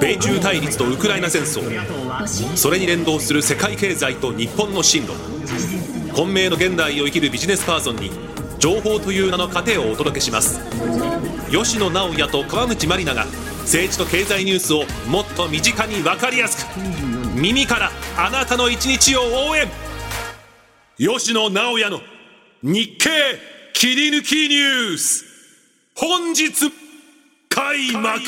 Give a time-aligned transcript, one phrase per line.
[0.00, 1.62] 米中対立とウクライナ戦争。
[2.56, 5.12] それに連動する世界経済と日本の進路。
[6.14, 8.10] 混迷の現代を生きるビジネスパーソンに
[8.58, 10.60] 情報という名の糧をお届けします。
[11.50, 13.26] 吉野直也と川口真里奈が
[13.62, 16.78] 政治と経済ニュースをもっと身近に分かりやすく。
[17.34, 19.68] 耳からあなたの一日を応援。
[20.98, 22.00] 吉野直也の
[22.62, 23.10] 日経
[23.72, 25.24] 切り抜きニュース。
[25.94, 26.89] 本日。
[27.60, 28.18] 開幕。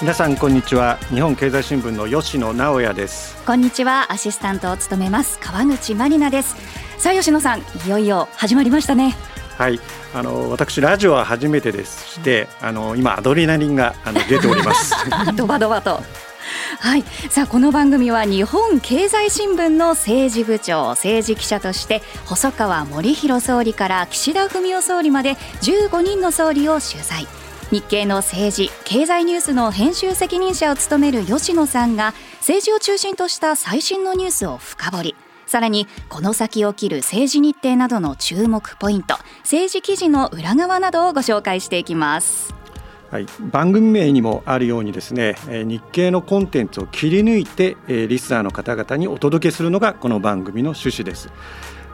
[0.00, 0.96] 皆さんこんにちは。
[1.10, 3.40] 日本経済新聞の吉野直也です。
[3.46, 4.10] こんにちは。
[4.10, 6.56] アシスタントを務めます川口真里奈です。
[7.00, 9.14] さあ吉野さんいよいよ始まりましたね。
[9.56, 9.78] はい。
[10.12, 14.92] あの私ラジオは初めてですしてあの今アドレナリンがあの出ております。
[15.36, 16.02] ドバドバと
[16.80, 17.02] はい。
[17.30, 27.26] さあこの番組は日本経済新聞の政治部長政治記者として細川守弘総理から岸田文雄総理まで15人の総理を取材。
[27.70, 35.16] 日経の政治経済ニュースの編集責任者を務める吉野さんが政治を中心とした最新のニュースを深掘り。
[35.46, 42.57] さらにこの先起きる政治日程などの注目ポイント政治記事の裏側などをご紹介していきます。
[43.10, 51.30] はい、番組名にもあるようにですね日経のコンテンツを切り抜いてリスナーの方々にお届けするのがこの番組の趣旨です。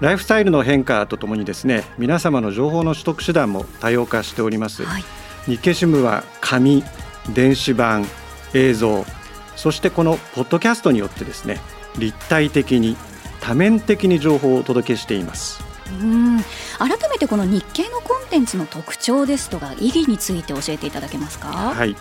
[0.00, 5.04] ライフスタイルの変化とともにですね皆様の情報の取得手段も多様化しております、はい、
[5.46, 6.82] 日経新聞は紙
[7.32, 8.04] 電子版
[8.54, 9.04] 映像
[9.56, 11.60] そしてこのポッドキャストによってですね
[11.96, 12.96] 立体的に
[13.40, 15.62] 多面的に情報をお届けしています。
[16.00, 16.40] うん
[16.78, 21.48] 改めてこの日経のコンテンツの特徴ですとか意義について教えていただけますか？
[21.48, 21.96] はい。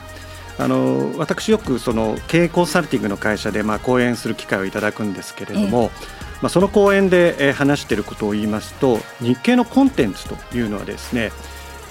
[0.59, 6.05] あの私よくその経営コンサルティングの会社でまあ講演する機会をいただくんですけれども、え
[6.43, 11.31] まあ、その講演で話していることを言いますと日経のコンテンツというのはですね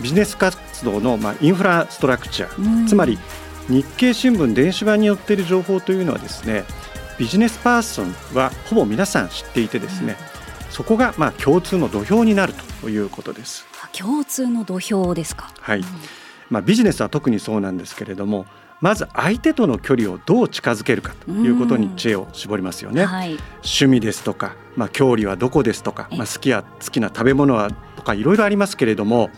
[0.00, 3.18] ビジネス活動のまあインフラストラクチャー、つまり
[3.68, 6.64] 日経新聞電子版によっている情報というのはですね
[7.18, 10.16] ビジネスパーソンはほぼ皆さん知っていてですね、
[10.72, 13.66] そこがまあ共通の土俵になるということです。
[13.92, 15.52] 共通の土俵ですか。
[15.60, 15.84] はい。
[16.48, 18.46] まあビジネスは特にそうなんですけれども、
[18.80, 23.04] まず相手との距離をどう近づけるかということに知恵を絞りますよね。
[23.04, 29.30] はい、趣味ですとか、まあ距離はどこですとか、まあ好きや好きな食べ物はとかいろいろありますけれども。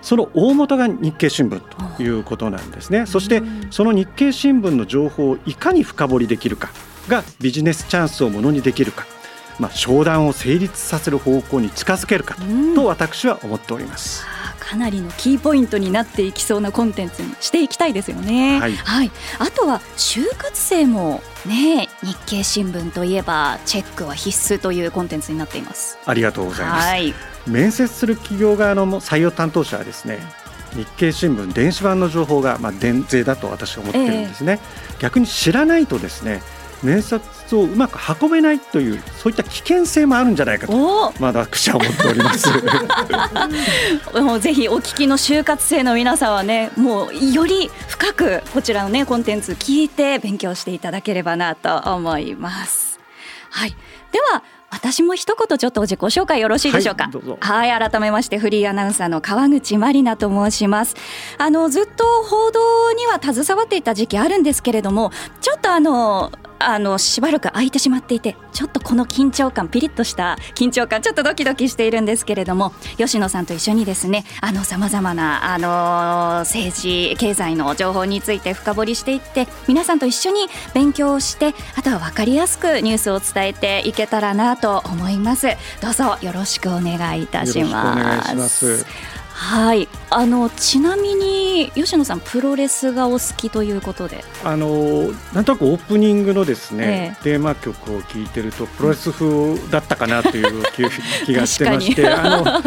[0.00, 1.58] その大元が日経新聞
[1.96, 3.04] ということなんですね。
[3.04, 6.70] そしてその日経新聞の情報をいかに深掘りできるか
[7.08, 9.06] がビジネスチャンスをものにできるか
[9.58, 12.36] まあ、商談を成立させる方向に近づけるか
[12.74, 14.24] と私は思っております。
[14.68, 18.60] かなりのキーポイントになっていきそうなコンテンツにしていきたいですよね。
[18.60, 25.98] はい、はい、あとは就活生もね日経新聞といえばチェックは必須というコンテンツになっています。
[26.04, 26.88] ありがとうございます。
[26.88, 27.14] はい、
[27.46, 30.18] 面接する企業側の採用担当者はですね。
[30.74, 36.42] 日経新聞電子版の情報がまあ伝税だと私は思ってるんですね、えー、逆に知らないとですね
[36.82, 37.20] 面接
[37.56, 42.48] をうまく運べないというそういった危険性もあるんじゃないかとまだ私は思っております。
[44.20, 52.98] もうぜひお聞きの就活生の皆さんはねもうより深くこちらのねコンテンツ聞いて勉強していただければなと思います。
[53.50, 53.74] はい。
[54.12, 57.10] では私も一言ちょっと自己紹介よろしいでしょうか？
[57.40, 60.94] はい改めましてフリーアナウンサーの川口真里奈と申します。
[61.38, 65.10] あのずっと報道には携わっていた時期あるんですけれども
[65.40, 85.48] ちょっとあのあのしばらく空いてしまっていてちょっとこの緊張感ピリッとした緊張感ちょっとドキドキしているんですけれども吉野さんと一緒にですねあのさまざまなあの政治経済の情報について深掘りしていって皆さんと一緒に勉強をしてあとは分かりやすくニュースを伝えていけたらなと思います。
[85.80, 89.17] どうぞよろしくお願いいたします。
[89.38, 89.88] はい。
[90.10, 94.24] あのちなみに吉野さんプロレスがお好きということで。
[94.44, 100.62] あのなんとなくオープニングのですね、ええ、テーマ曲を聴いてるとプロレス風だったかなという
[101.24, 102.62] 気がしてましてあの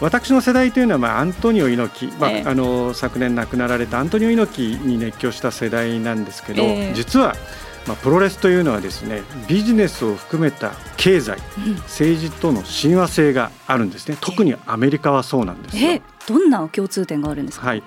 [0.00, 7.34] 私の世代というのは、まあ、アントニオ猪木、まあ、えあの昨年亡くなられたアントニオ猪木に熱狂した世代なんですけど、え、実は
[7.90, 11.38] まあ、プロレスというのはですねビジネスを含めた経済、
[11.86, 14.16] 政治との親和性があるんですね。
[14.20, 16.00] 特にアメリカはそうなんですよ。
[16.28, 17.82] どんな共通点があるんですか、はい。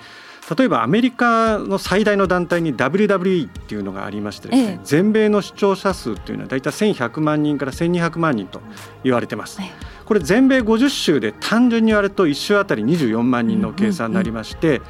[0.58, 8.60] 例えばアメリカの最大の団体に WWE っていうのがありましてですね、ええ、全米の視聴者数というのは大体1100万人から1200万人と
[9.06, 9.62] 言われてます。
[9.62, 9.72] え、
[10.04, 14.82] これ全米50州で単純に言われると1州あたり24万人の計算になりまして、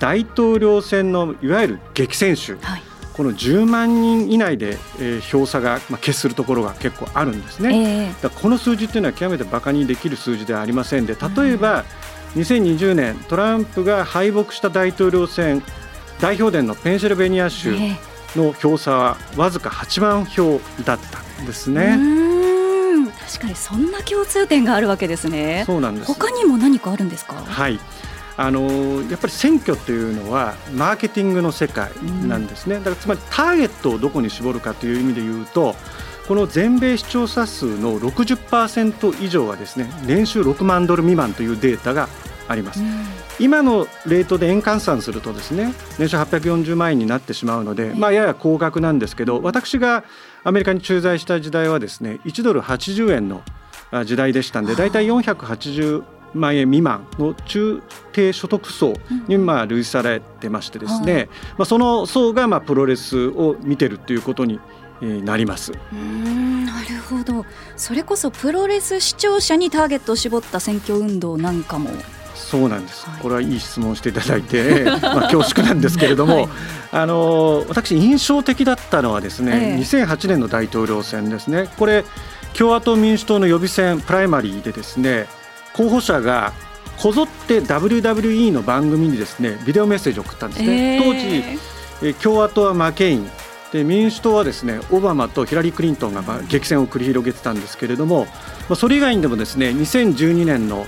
[0.00, 2.82] 大統領選のいわゆる激戦州、はい
[3.20, 8.06] この10万人以内で、えー、票差が、まあ、決するところが結構あるんですね。
[8.06, 11.84] えー、だこの数字っていうのは極めて馬鹿にできる数字ではありませんで例えば、
[12.34, 15.62] 2020年トランプが敗北した大統領選
[16.18, 17.76] 代表伝のペンシルベニア州
[18.36, 21.98] の票差はわずか8万票だったんですね。
[23.28, 25.64] 確かにそんな共通点があるわけですね。
[25.66, 26.06] そうなんです。
[26.06, 27.34] 他にも何かあるんですか？
[27.36, 27.78] はい。
[28.40, 31.90] あのやっぱり選挙というのはマーケティングの世界
[32.26, 32.76] なんですね。
[32.76, 35.76] だからつまりターゲットをどこに絞るかという意味で言うと。
[36.26, 42.08] この全米視聴者数の60%以上はですね年収6万ドル未満というデータが
[42.46, 43.04] あります、うん、
[43.40, 50.04] 今のレートで円換算するとですね年収840万円になってしまうので、まあ、やや高額なんですけど私が
[50.44, 53.42] アメリカに駐在した時代はですね1ドル80円の
[54.04, 56.04] 時代でしたんで大体480
[56.34, 57.82] 万円未満の中
[58.12, 58.94] 低所得層
[59.28, 61.28] にまあ類されてましてですね、
[61.58, 64.60] まあ、その層がまあプロレスを見てるということに
[65.00, 65.72] なります。
[65.92, 67.46] うんなるほど。
[67.76, 71.90] それこそプロレス視聴者にターゲットを絞った選挙運動なんかも。
[72.34, 76.48] そうなんです、はい、これはいい質問をしていただいて、 まあ、恐縮なんですけれども、はい、
[76.92, 81.68] あの私印象的だったのはですね、えー、2008年の大統領選ですね。
[81.78, 82.04] これ
[82.54, 85.26] 共和党民主党の予備選プライマリーでですね
[85.74, 86.52] 候補者が
[86.98, 91.04] こぞって WWE の番組にですねビデオメッセージを送ったんですね、えー、
[92.02, 93.30] 当時共和党はマケイン
[93.72, 98.30] で民主党はですねオバマとヒラリー・クリントンがまあ激戦を繰り広げてたんですけれども、ま
[98.70, 100.86] あ、それ以外にでもですね2012年の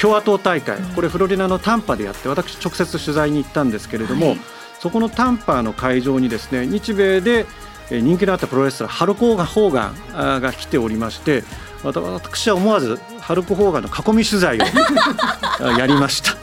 [0.00, 4.38] 共和党大会、これフロリダのタンパでやって私直接取材に行ったんですけれども、はい、
[4.80, 7.46] そこのタンパの会場にですね日米で
[7.88, 11.44] 人気のあったプロレスラーハルコーガン・ホーガンが来ておりまして
[11.84, 14.60] 私は思わずハルク・ホーガンの囲み取材を
[15.78, 16.32] やりました。
[16.32, 16.36] は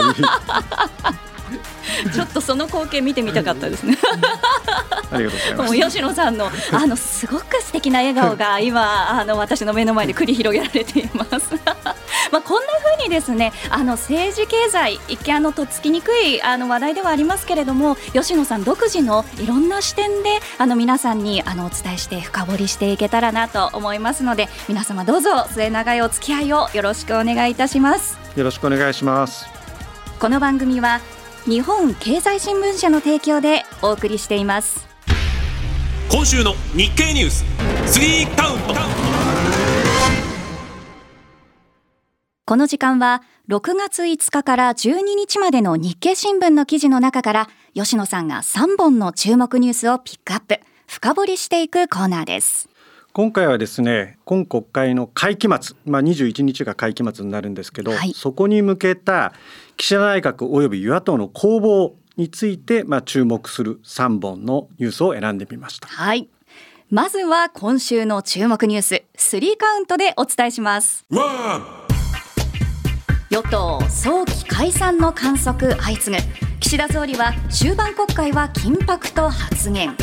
[0.00, 1.33] い
[2.12, 3.98] ちょっとその光景見てみたかったですね。
[5.10, 5.92] ありがとうございます。
[5.92, 11.54] 吉野さんのあのすごく素敵な笑顔が 今あの私の目の前で繰り広げられています。
[12.32, 28.18] まあこんな風にですねあの政治経済一見あのとっつきにくいあの話題ではありますけれども吉野さん独自のいろんな視点であの皆さんにあのお伝えして深掘りしていけたらなと思いますので皆様どうぞ末永いお付き合いをよろしくお願いいたします。
[28.36, 29.46] よろしくお願いします。
[30.18, 31.00] この番組は
[31.46, 34.86] 日本経済新聞社の提供でお送りしています。
[36.10, 37.44] 今週の日経ニュース。
[38.00, 38.60] 3カウン。
[38.60, 38.74] ト
[42.46, 52.70] この時間は6月5日から12日までの日経新聞の記事の中から吉野さんが3本の注目ニュースをピックアップ深掘りしていくコーナーです。
[53.12, 59.32] 今回はですね今国会の会期末、まあ、21日が会期末になるんですけど、はい、そこに向けた
[59.76, 65.88] 岸田内閣及び与野党の攻防について、まあ、注目する3本のニュースを選んでみました。
[65.88, 66.28] はい。
[66.90, 69.04] まずは今週の注目ニュース。
[69.16, 71.04] 3カウントでお伝えします。
[73.30, 76.22] 与党早期解散の観測相次ぐ。
[76.60, 79.96] 岸田総理は終盤国会は緊迫と発言。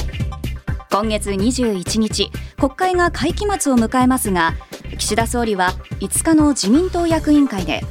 [0.91, 4.53] 今月21日国会が会期末を迎えますが
[4.97, 5.69] 岸田総理は
[6.01, 7.81] 5日の自民党役員会で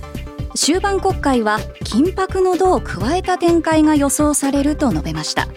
[0.55, 5.49] 終盤国会は緊迫の度を加えた展開が予想されると述べました。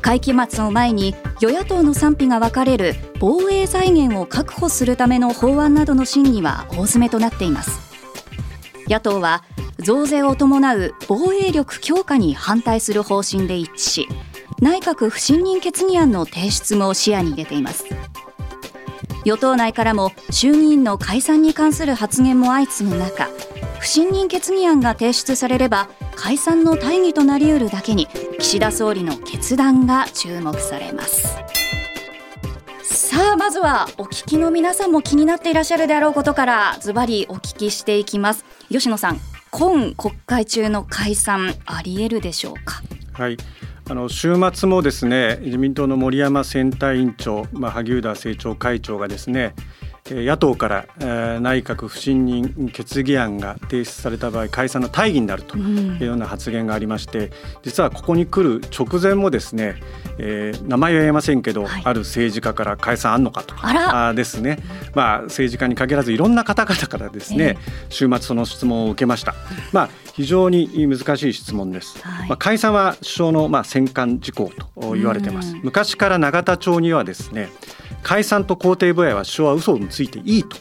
[0.00, 7.80] 会期末を前に与野党の賛否が分かれる防衛財源を確保するための法案などの審議は大詰めとなっています。
[8.86, 9.42] 野党は
[9.78, 14.08] 増税を伴う防衛力強化に反対する方針で一致し
[14.60, 17.84] 内閣不信任決議案の提出も視野に入れています。
[19.24, 23.28] 与党内からも衆議院の解散に関する発言も相次ぐ中
[23.78, 28.06] 不信任決議案が提出されれば解散の大義となりうるだけに
[28.38, 31.38] 岸田総理の決断が注目されます。
[32.82, 38.44] さあまずはお聞きの皆さんも気になっていらっしゃるであろうことからズバリお聞きしていきます。
[38.70, 42.82] 吉野さん今国会中の解散あり得るでしょうか？
[43.12, 43.36] はい。
[43.86, 49.54] あの週末もですね自民党の森山選対委員長、まあ、萩生田政調会長がですね
[50.10, 50.86] 野党から
[51.40, 57.30] 内閣不信任決議案が提出された場合解散の大義になるというような発言がありまして、
[57.62, 59.76] 実はここに来る直前もですね、
[60.18, 64.58] えー、名前は言えませんけど、はい、ある政治家から解散あんのかとかですね、
[64.94, 69.34] まあ、政治家に限らずいろんな方々からですね、えー、週末その質問を受けました。
[69.72, 71.98] まあ非常に難しい質問です。
[72.00, 75.56] はい、まあ、解散は首相のまあ戦艦事項と言われてます。
[75.62, 77.48] 昔から永田町にはですね
[78.04, 80.56] 解散と肯定部合は首相は嘘についていいと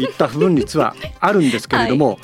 [0.00, 2.18] いった分率はあるんですけれども、 はい、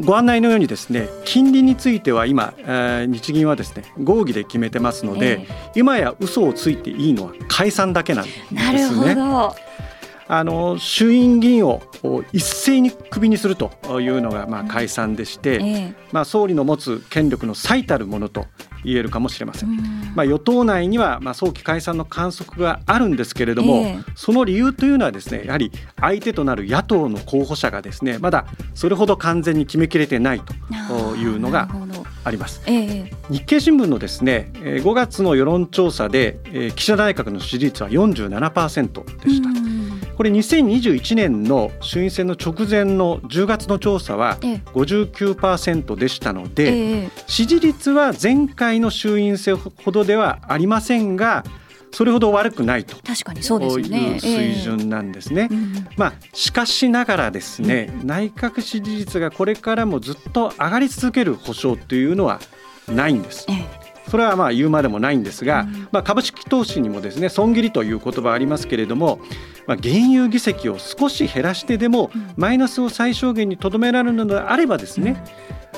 [0.00, 8.62] ご案内のようにですね金利については今、えー、日銀はですね合議で決めてますので、えー、今や嘘をついていいのは解散だけなんですね。
[8.62, 9.54] なるほど。
[10.32, 11.82] あの衆院議員を
[12.32, 18.46] 一斉にクビにするというのがまあ解散でして、えー、まあ、総理の持つ権力の最たるものと
[18.84, 19.70] 言えるかもしれません。
[20.14, 25.70] まあ、与党内にはまあ早期解散の観測があるんですけれども、えー、その理由というのはですねやはり
[26.00, 30.42] 相手となる野党の候補者がですねまだそれほど完全に決めきれてない
[30.88, 31.68] というのが
[32.24, 32.62] あります。
[32.66, 39.59] えー、日経新聞のですね5月の世論調査で岸田内閣の支持率は47%でした。
[40.20, 51.42] これ2021年の衆院選の直前の10月の調査は59%でしたので、支持率は前回の衆院選ほどではありませんが
[51.90, 53.98] それほど悪くないと確かにそうですね。
[53.98, 55.48] いう水準なんですね。
[55.50, 62.40] えーまあ、しかしながらですね、うん、内閣支持率がこれからもずっと上がり続ける保証というのは
[62.86, 63.46] ないんです。
[63.48, 63.79] えー
[64.10, 69.20] それはまあ言うまでもないんですが、まあ、株式投資にもですね損切りという言葉ありますけれども、
[69.68, 75.22] まあ、原油議席を少し減らしてでもマイナスを最小限にとどめられるのであればですね、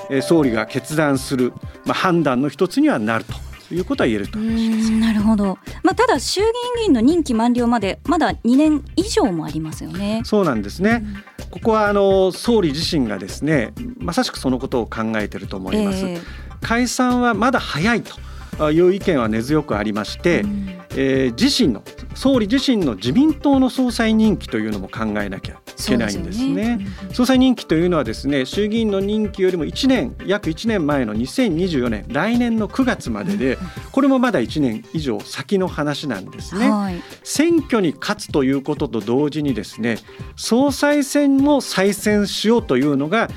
[0.09, 1.53] え総理が決断する、
[1.85, 3.35] まあ、判断の一つにはなると。
[3.75, 4.39] いうことは言えると。
[4.39, 10.21] なるほど、まあ、ただ衆議院議員の任期満了までまだ2年以上もありますよね。
[10.25, 11.03] そうなんですね、
[11.39, 16.05] うん、ここはあの総理自身がですねまさしくそのことを考えていると思います。
[16.05, 18.23] えー解散はまだ早いと
[18.71, 21.83] いう意見は根強くありまして、うん、えー、自身の
[22.15, 26.45] 総理自身の自民党の総裁任期というのも考えなきゃいけないんですね。
[26.45, 26.87] すね。
[27.09, 33.59] うん、総裁任期というのはですね衆議院の任期よりも1年約1年前の2024年来年の9月までで、
[33.91, 36.71] これもまだ1年以上先の話なんですね。
[36.71, 39.97] はい、選挙に勝つということと同時にですね
[40.37, 43.29] 総裁選も再選しようというのが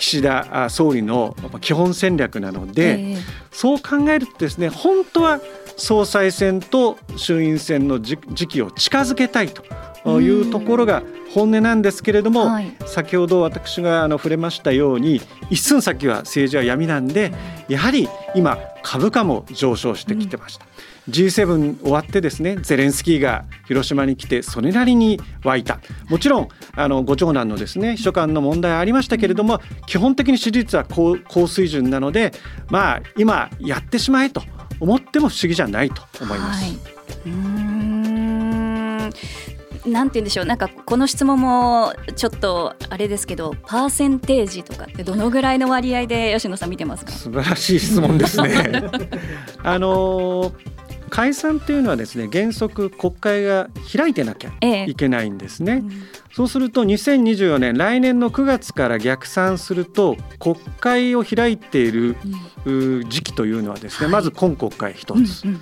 [0.00, 3.18] 岸田総理の基本戦略なので、えー、
[3.52, 5.40] そう考えるとですね本当は
[5.76, 9.62] 総裁選と衆院選の時期を近づけたいと
[10.06, 11.02] いうところが
[11.34, 17.32] 本音なんですけれども、はい、先ほど私があの触れましたように一寸先は政治は闇なんで
[17.68, 20.64] やはり今株価も上昇してきてました。
[20.64, 21.12] うん。
[21.12, 25.80] G7 終わってですねゼレンスキーが広島に来てそれなりに湧いた。
[26.08, 32.32] もちろんあのご長男のですね秘書官の問題ありましたけれども基本的に支持率は高高水準なので
[32.70, 34.42] まあ今やってしまえと
[34.78, 36.64] 思っても不思議じゃないと思います。
[36.64, 36.78] はい、
[37.26, 37.70] うん
[39.86, 40.44] なんて言うんでしょう。
[40.46, 47.12] なんかこの質問もちょっとあれですけどパーセンテージとかってどのぐらいの割合で吉野さん見てますか？
[47.12, 48.90] 素晴らしい質問ですね。
[49.62, 50.52] あの
[51.10, 54.52] 解散というのはですね原則国会が開いてなきゃ
[54.86, 55.90] いけないんですね、ええうん、
[56.32, 62.16] そうすると2024年来年の9月から逆算すると国会を開いている、
[62.64, 65.60] 時期というのはですね、はい、まず今国会1つ、うんうん、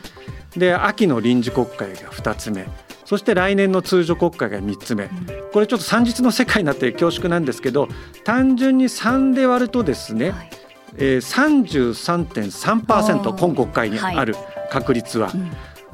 [0.58, 2.66] で秋の臨時国会が2つ目
[3.08, 5.08] そして来年の通常国会が3つ目、
[5.54, 7.88] これちょっと算日の世界になって恐縮なんですけど
[8.22, 10.50] 単純に3で割るとですね、はい。
[10.98, 14.36] えー、33.3%今国会にある
[14.70, 15.32] 確率は。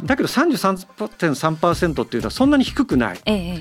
[0.02, 3.20] だけど33.3%っていうのはそんなに低くない。
[3.26, 3.60] え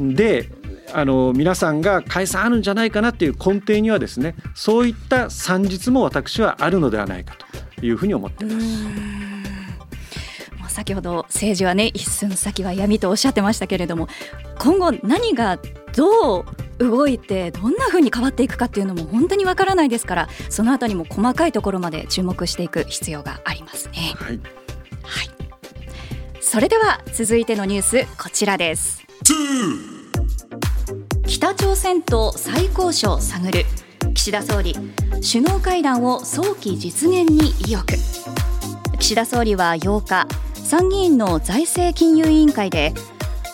[0.00, 0.48] で
[0.94, 7.36] あの皆さんが解散あるんじゃないかなっていう根底にはですねそういった算日も私はあるのではないか
[7.78, 9.35] というふうに思っています。
[10.76, 14.08] 先ほど政治はね一寸先は闇とおっしゃってましたけれども
[14.58, 15.58] 今後何が
[15.94, 16.44] どう
[16.76, 23.94] 動いてどんな風に変わっていくかっていうのも本当にわからないですからそのあたりも細かいところまで注目していく必要がありますね。
[24.16, 24.38] はい、
[25.02, 25.30] はい、
[26.42, 29.02] それでは続いてのニュースこちらです。
[31.26, 33.64] 北朝鮮と再交渉探る。
[34.14, 34.74] 岸田総理
[35.22, 37.94] 首脳会談を早期実現に意欲。
[38.98, 40.26] 岸田総理は8日
[40.66, 42.92] 参議院の財政金融委員会で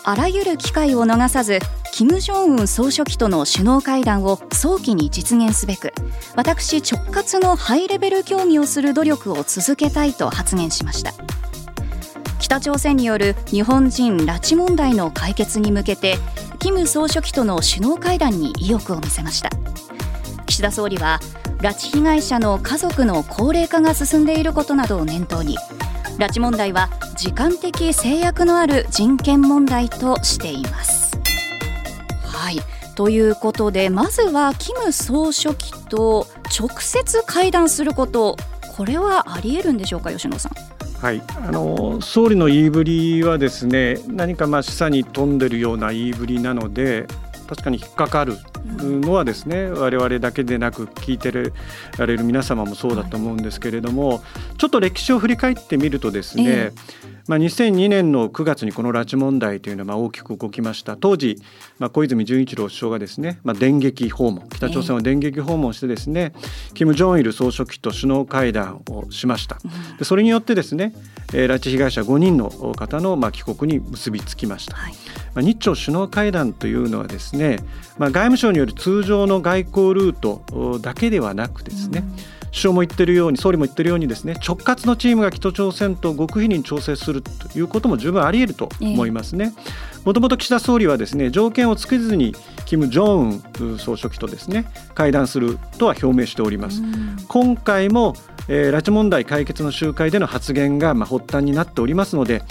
[0.03, 1.59] あらゆる機会を逃さず
[1.91, 5.93] 金正恩総書記との首脳会談を早期に実現すべく
[6.35, 11.13] 私直轄のハイレベル協議をする努力を続けたいと発言しました。
[12.39, 16.17] 北朝鮮による日本人拉致問題の解決に向けて
[16.57, 19.51] 金総書記との首脳会談に意欲を見せました。
[20.47, 21.19] 岸田総理は
[21.59, 25.57] 拉致被害者の家族の高齢化が進んでいることなどを念頭に
[26.19, 31.17] 拉致問題は時間的制約のある人権問題としています。
[32.25, 32.59] はい。
[32.95, 36.27] ということでまずは金総書記と
[36.57, 38.37] 直接会談すること
[38.77, 40.51] これはありえるんでしょうか吉野さん。
[41.03, 47.07] はい、あの総理の言いぶりはですね何かまあ示唆に富んでるような言いぶりなので
[47.47, 54.23] 確かに引っかかるのはですね、我々だけでなく聞いてられる皆様もそうだと思うんですけれども、
[54.57, 56.71] ちょっと歴史を振り返ってみるとですね、
[57.27, 60.97] まあ、2002年の9月にこの拉致問題というのはまあ大きく動きました。
[60.97, 61.37] 当時、
[61.79, 66.33] まあ、小泉純一郎首相がですね、まあ、電撃訪問北朝鮮を電撃訪問してですね、
[66.73, 69.57] 金正日総書記と首脳会談をしました。
[69.97, 70.93] でそれによってですね、
[71.33, 74.93] えー、拉致被害者5人の方のまあ帰国に結びつきました、はい、
[75.33, 77.59] まあ、日朝首脳会談というのはですね、
[77.97, 89.53] まあ、外務省による通常の外交ルートだけではなくですね、うん首相も言ってるように総理も言ってるようにですね直轄のチームが北朝鮮と極秘に調整するということも十分あり得ると思いますね。
[90.05, 93.41] もともと岸田総理はですね条件をつけずに金正恩
[93.79, 96.83] 総書記とですね会談するとは表明しております。
[97.27, 98.13] 今回も、
[98.47, 102.43] えー、拉致問題解決の集会での発言がまあ発端になっておりますので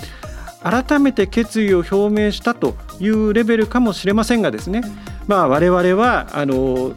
[0.62, 4.82] 改めて決意を表明したというレベルかもしれませんがですね、
[5.26, 6.94] まあ、我々はあの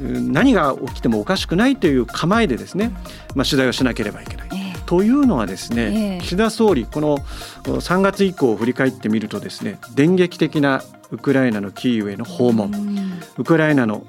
[0.00, 2.90] 何が起きてもおかしくないという構えでですね、
[3.34, 4.48] まあ、取材をしなければいけない。
[4.52, 7.18] えー、というのはですね、えー、岸田総理この
[7.64, 12.72] 3月以降を振り返ってみるとですね電撃的なウクライナのキーウへの訪問、
[13.38, 14.04] ウクライナの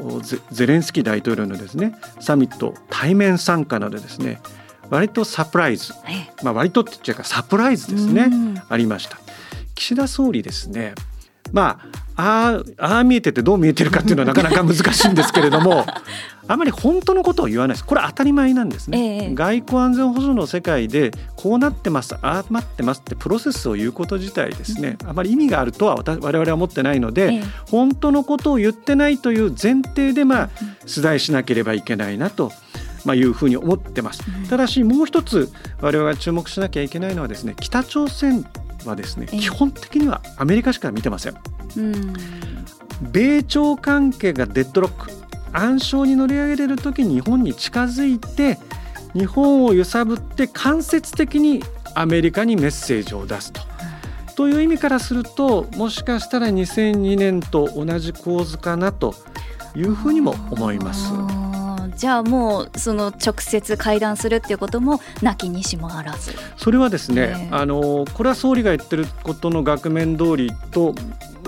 [0.51, 4.41] ゼレンスキー大統領のですねサミット対面参加などですね
[4.89, 5.93] 割とサプライズ、
[6.43, 8.29] まあ、割とって言っちゃうかサプライズですね、
[8.69, 9.17] ありました。
[9.75, 10.95] 岸田総理ですね
[11.51, 15.85] まあああ見えててどう見えてるかっていうのはなかなか難しいんですけれども
[16.47, 17.85] あまり本当のことを言わないです。
[17.85, 30.49] これ当たり前なんですね、ええ、外交安全保障の世界でこうなってますああなってますってプロセスを言うこと自体ですね、あまり意味があるとは我々は思ってないので、え、本当のことを言ってないという前提でまあ
[30.81, 32.51] 取材しなければいけないなと。
[33.05, 34.23] まあ、いうふうに思ってます。
[34.49, 38.43] ただしもう一つ我々が注目しなきゃいけないのはですね北朝鮮
[38.85, 41.33] はですね、基本的にはアメリカしか見てません。
[41.33, 42.13] ん
[43.11, 45.11] 米朝関係がデッドロック
[45.51, 48.57] 暗礁に乗り上げれる時日本に近づいて
[49.13, 51.63] 日本を揺さぶって間接的に
[51.93, 53.61] アメリカにメッセージを出すと。
[54.35, 59.15] という意味からするともしかしたら2002年と同じ構図かなと
[59.75, 61.09] いうふうにも思います。
[61.95, 66.33] じゃあもうその直接会談するっていうこともなきにしもあらず。
[66.57, 70.95] それはですね、あのこれは総理が言ってることの額面通りと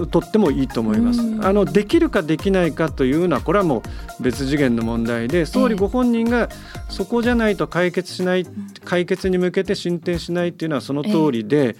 [0.05, 1.19] とってもいいと思います。
[1.41, 3.83] あのできるかできないかというのはこれはも
[4.19, 6.49] う別次元の問題で総理ご本人が
[6.89, 8.45] そこじゃないと解決しない、
[8.85, 11.75] 解決に向けて進展しないっていうのはその通りで、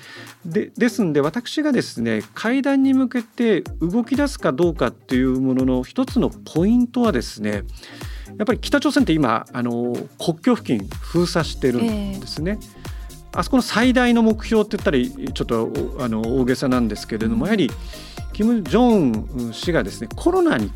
[0.46, 7.64] でですんで私がですね会談に向けて動き出すかどうかっていうものの一つのポイントはですね
[8.38, 12.60] やっぱり北朝鮮って今あの国境付近封鎖してるんですね。
[12.62, 17.72] えー、あそこの最大の目標って言ったらちょっとあの大げさなんですけれども、うん、やはり
[18.34, 20.72] 金正恩氏がですねコロナに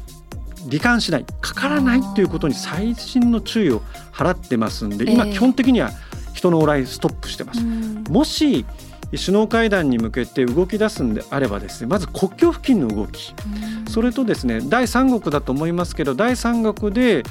[0.67, 5.91] 罹患しないかからないということに最新の注意を払ってますんで今基本的には
[6.34, 7.62] 人の往来ストップしてます。
[8.10, 8.65] もし
[9.17, 13.34] 首脳会談に向けて動き出すんであればですねまず国境付近の動き、
[13.89, 17.24] それとですね第三国だと思いますけど第三国で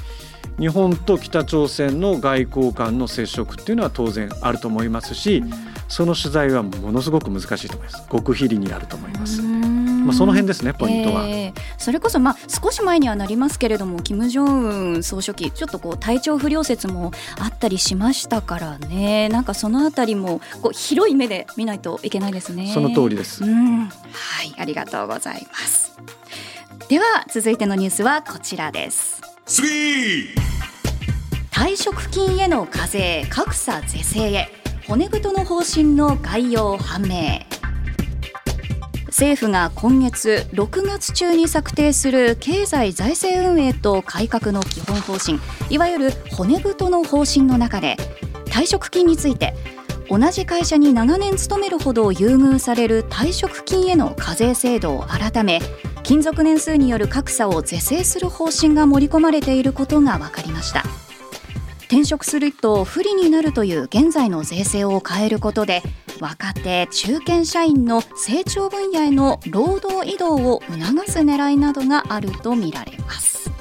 [0.59, 5.43] 日本と北朝鮮の外交官の接触っていうのは当然あると思いますし、
[5.91, 8.07] その取材はものすごく難しいと思います。
[8.09, 9.41] 極秘裏にあると思います。
[9.41, 19.29] まあ、その辺ですねポイントは、えー、それこそまあ少し前にはなりますけれども金正恩総書記ちょっとこう体調不良説もあったりしましたからね。
[19.29, 22.71] なんかそのあたりもこう広い目で見ないといけないですね。
[22.73, 23.89] その通りです、うん、は
[24.43, 25.91] いありがとうございます。
[26.87, 29.21] では続いてのニュースはこちらです。
[31.51, 37.39] 退職金への課税格差是正へ骨太の方針の概要判明。
[39.07, 45.39] 政府が今月6月中に策定する経済財政運営と改革の基本方針
[45.69, 47.97] いわゆる骨太の方針の中で
[48.45, 49.53] 退職金について
[50.09, 55.59] 同じ会社に長年勤めるほど優遇される退職金への課税制度を改め
[56.03, 60.83] 勤続年数による格差を是正する方針が盛り込まれていることが分かりました。
[61.91, 65.83] 転職すると不利になるという現在の税制を変えることで
[66.21, 73.51] 若手中堅社員の成長分野への労働移動を促す狙いなどがあるとみられます。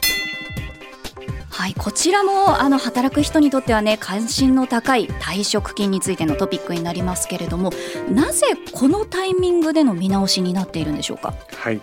[1.51, 7.73] はい、こちらもあの働く人にとってはね関心の高い退職金についてのトピックになりますけれども
[8.09, 11.35] なぜこのタイミングでの見直しになっているんでしょうか？
[11.57, 11.81] はい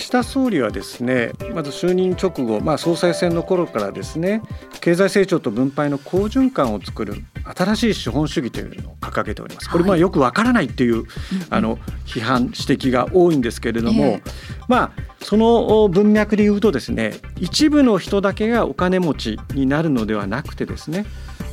[0.00, 4.40] 岸田総理はですねまず就任直後、まあ、総裁選の頃からですね
[4.80, 9.68] 経済成長と分配の好循環を作る新しい資本主義というのを掲げております。
[9.68, 11.06] これまあよくわからないっていう、はい、
[11.50, 14.32] あの批判指摘が多いんですけれども、えー、
[14.68, 21.04] まあその文脈で言うとですね一部の人だけがお金持ちになるのではなくてですね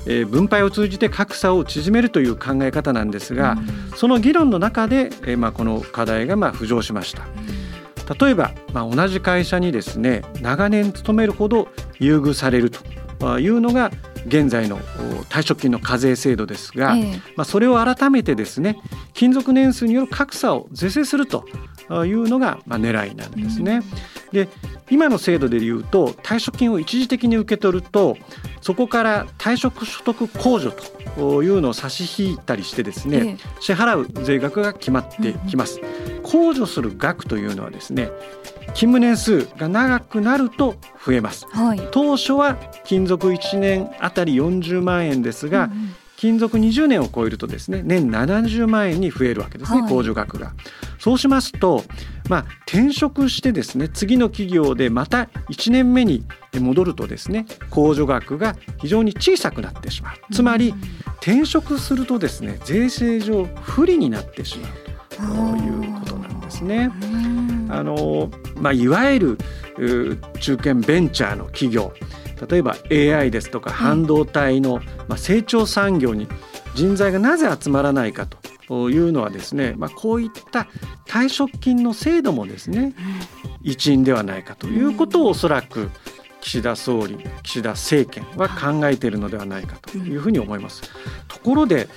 [0.10, 3.58] えー、分配を通じて格差を縮めるという考え方なんですが、
[3.98, 7.28] その議論の中で、えーまあ、この課題がまあ浮上しました。
[8.20, 11.68] 例えば、まあ、同じ会社にですね長年勤めるほど
[12.00, 13.92] 優遇されるというのが
[14.28, 14.80] 現在の
[15.30, 18.78] 退職金の課税制度ですが、えー、まあ、それを改めてですね
[19.14, 21.46] 勤続年数による格差を是正すると
[22.06, 23.82] いうのがまあ狙いなんですね。
[24.28, 24.50] うん、で
[24.90, 28.18] 今の制度でいうと退職金を一時的に受け取ると
[28.62, 30.72] そこから退職所得控除
[31.16, 35.80] というのを差し引いたりしてですね、えー、支払う税額が決まってきます。
[36.24, 38.10] 控除する額というのはですね
[38.78, 45.96] 勤務年数が長くなると増えます、はい、当初は勤続1年あたり40万円ですが、うんうん。
[46.16, 50.54] 勤続20年を超えるとですね年70万円に増えるわけですね、はい、控除額が。
[51.00, 51.84] そうしますと、
[52.30, 60.16] まあ、転職してですね次の企業でまた1年目に戻るとですね控除額が非常に小さくなってしまう。
[60.32, 60.76] つまり
[61.22, 64.72] 転職するとですね税制上不利になってしまう
[65.10, 66.92] ということなんですね。
[67.70, 69.38] あのまあ、いわゆる
[70.40, 71.94] 中堅ベンチャーの企業
[72.50, 76.28] 例えば AI ですとか半導体の、まあ、成長産業に
[76.76, 78.28] 人材がなぜ集まらないか
[78.68, 80.68] というのはですね、まあ、こういった
[81.06, 82.94] 退職金の制度もですね
[83.64, 85.90] 一因ではないかということをおそらく
[86.42, 90.84] 岸田総理岸田政権は考えているのではないかというふうに思います。
[91.28, 91.90] ところで、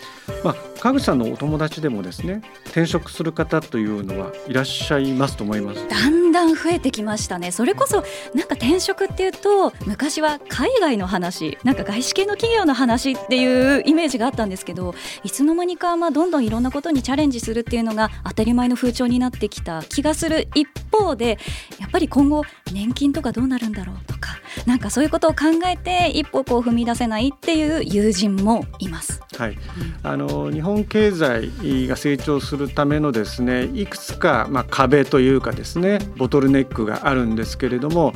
[0.43, 5.89] まあ、川口さんのお友達でもですね転職する方というのはいらっしゃいますと思います。
[5.89, 7.51] だんだん増えてきましたね。
[7.51, 8.03] それこそ
[8.35, 21.39] なんか転職っていうと昔は海外の話なんか外資系の企業の話っていうイメージがあったんですけどいつの間にかまあどんどんいろんなことにチャレンジするっていうのが当たり前の風潮になってきた気がする一方で
[21.79, 29.21] やっぱり今後年金とかどうなるんだろうとかなんかそういうことを考えて一歩こう踏み出せないっていう友人もいます。
[29.37, 29.57] はい、
[30.03, 31.51] あの日本経済
[31.89, 38.13] が成長するためのですねいくつか、まあ、壁というかですねボトルネックがあるんですけれども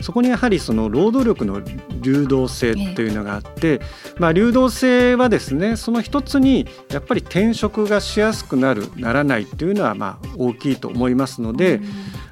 [0.00, 1.60] そこにやはりその労働力の
[2.00, 3.80] 流動性というのがあって、
[4.18, 11.80] まあ、流動性はですねその一つにやっぱり転職がしやすくなるならないというのはまあ大きいと思いますので、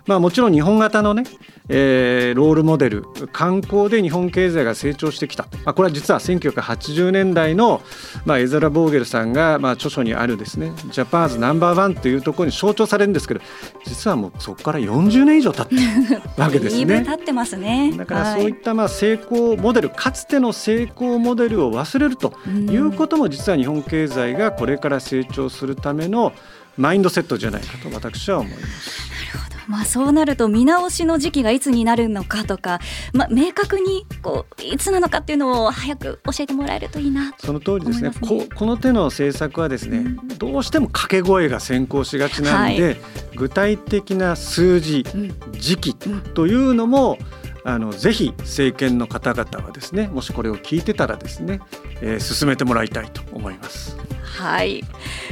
[0.07, 1.25] まあ、もちろん日本型のね
[1.69, 7.83] えー、ロールモデル観光で日本経済が成長してきた、まあ、これは実は1980年代の、
[8.25, 13.41] まあ、エザラ・ボーゲルさんが、まあ、著書にあるですねジャパンズナンバーワンというところに象徴されるんですけど
[13.85, 17.05] 実はもうそこから40年以上経ってる わけですね。
[17.05, 17.93] 経ってますね。
[17.97, 26.33] だからそういったまあ成功モデル、はい、かつての成功モデルを忘れるということも実は日本経済がこれから成長するための
[26.77, 29.11] マインドセットじゃないかと私は思います。
[29.11, 29.57] なるほど。
[29.67, 32.81] まあ、そうなると見直しの時期がいつになるのかとか、
[33.13, 42.97] まあ、明確にこういつなのかっていうのを早く教えてもらえるといいなその通りですね、ね、ここの手の政策はですね、うん、どうしても掛け声が先行しがちなんで、はい、
[43.35, 47.19] 具体的な数字、うん、時期というのも、
[47.65, 51.61] あのぜひ政権の方々はですねもしこれを聞いてたらですね、
[52.01, 53.97] えー、進めてもらいたいと思います。
[54.37, 54.85] はい。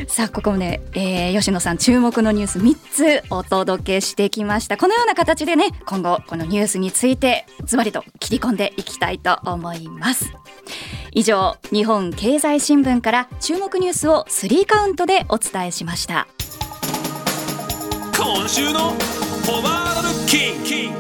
[0.08, 4.78] さあここもね、えー、吉野さん注目のニュース3つお届けしてきました。
[4.78, 10.32] このような形でね今後このニュースについてズバリと切り込んでいきたいと思います。
[11.12, 16.26] 以上日本経済新聞から注目ニュースを3カウントでお伝えしました。
[18.16, 20.94] 今週のフォワードルッキン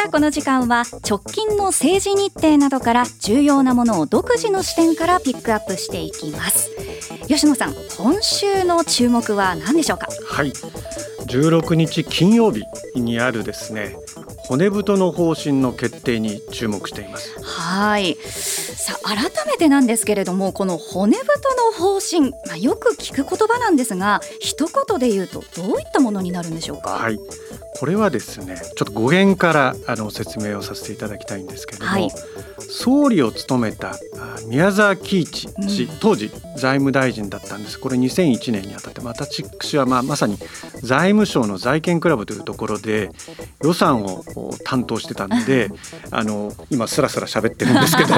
[0.00, 6.70] さあこの時間は直近の政治日程などから重要なものを独自の視点からピックアップしていきます。
[7.28, 10.08] 吉野さん今週の注目は何でしょうか？
[10.26, 10.52] はい。
[11.26, 12.64] 16日金曜日
[12.96, 13.94] にあるですね
[14.50, 17.40] 骨太の方針の決定に注目しています。
[17.40, 18.16] はい。
[18.16, 26.90] さあ改めてなんですけれどもこの骨太の方針、まあ、よく聞く言葉なんですが一言で言うとどういったものになるんでしょうか？
[26.90, 27.20] はい。
[27.78, 32.10] これはですねちょっと語源からあの説明をさせていただきたいんですけれども、はい、
[32.58, 33.94] 総理を務めた
[34.48, 37.78] 宮沢喜一氏、うん、当時財務大臣だったんです。
[37.78, 40.36] これ2001年にあたって私はまあまさに
[40.82, 43.10] 財務省の財源クラブというところで
[43.62, 44.24] 予算を
[44.64, 45.70] 担当してたんで
[46.10, 48.14] あの今すらすら喋ってるんですけど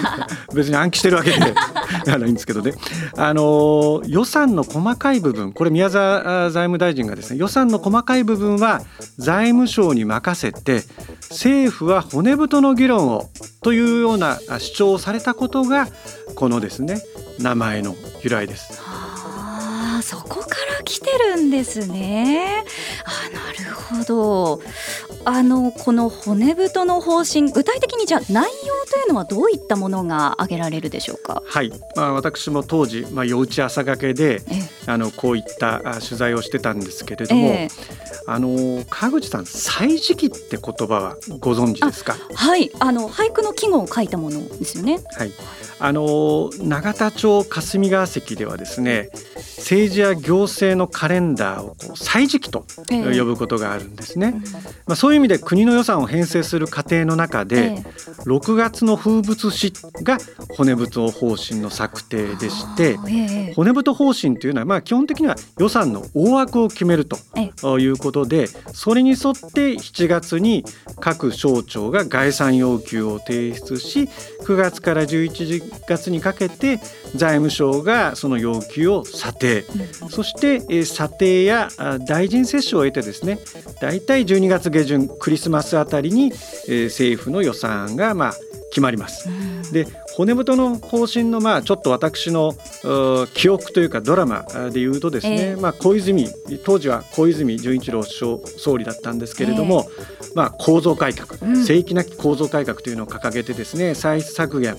[0.54, 1.36] 別に暗記してるわけで
[2.10, 2.72] はないんですけどね
[3.16, 8.82] あの予算の細かい部分これ宮沢財務大臣がですね予算の細かい部分は
[9.18, 10.82] 財務省に任せて
[11.30, 13.28] 政府は骨太の議論を
[13.62, 15.88] というような主張をされたことが
[16.34, 17.02] このですね
[17.38, 18.95] 名前の由来です。
[19.98, 22.64] あそこから来てるんですね。
[23.04, 24.60] あなるほど。
[25.24, 31.42] あのこの骨太の方針具体的にじゃあ内容というのはどういったものが挙げられるでしょうか？
[31.44, 34.42] はい、まあ、私も当時、まあ、夜打ち朝がけで
[34.86, 37.68] あのこういった取材をしてたんですけれども、え
[38.26, 42.16] あの川口さん「歳時記」って言葉はご存知ですか？
[42.34, 45.00] はいあの俳句の季語を書いたものですよね。
[45.16, 45.32] はい
[45.78, 49.10] あの永田町霞が関ではですね
[49.66, 54.54] 政治や行政のカレンダーをこう歳時記と呼ぶことがあるんですね、えー、
[54.86, 60.18] まあ、そういう意味で国の予算を編成する過程の中で、えー、6月の風物詩が
[60.56, 67.18] 骨太方針の策定でして、えー、骨太方針というのはまあ基本的には予算の大枠を決めると
[67.78, 69.18] いうことでそれに沿っ
[69.52, 70.64] て7月に
[71.00, 74.08] 各省庁が概算要求を提出し
[74.46, 76.78] 9月から11月にかけて
[77.16, 79.64] 財務省がその要求を査定、
[80.02, 81.68] うん、そして、え査定や
[82.06, 83.40] 大臣接種を得てですね
[83.80, 86.32] 大体12月下旬クリスマスあたりに、
[86.68, 88.34] え政府の予算がまあ
[88.76, 89.26] 決まります。
[89.72, 89.86] で
[90.16, 92.54] 骨太の方針のまあちょっと私の
[93.32, 96.28] 記憶というかドラマでいうとですね、えー、まあ小泉
[96.64, 99.88] 当時は小泉純一郎総理だったんですけれども、
[100.20, 104.76] えー、まあ構造改革、うん、正規なき構造改革というのを掲げてですね歳出削減、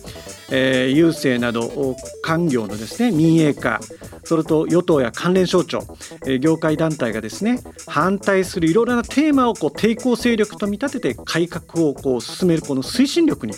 [0.51, 3.79] えー、郵政など官業のですね民営化
[4.23, 5.79] それと与党や関連省庁、
[6.25, 13.53] えー、業界団体がですね反対するいろいろなテーマをこう抵抗勢力と見立てて改革をこう進めるこの推進力に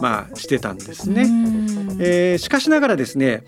[0.00, 1.22] まあしてたんですね。
[2.00, 3.44] えー、しかしながらですね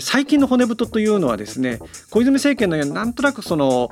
[0.00, 1.78] 最近の骨太というのはですね
[2.10, 3.90] 小泉政権のようになんとなくその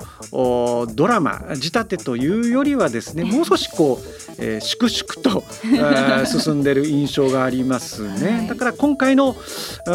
[0.94, 5.42] ドラマ仕立てというよりはですねもう少しこう、えー、粛々と
[6.26, 8.46] 進んでいる印象がありますね。
[8.48, 9.34] だから今回の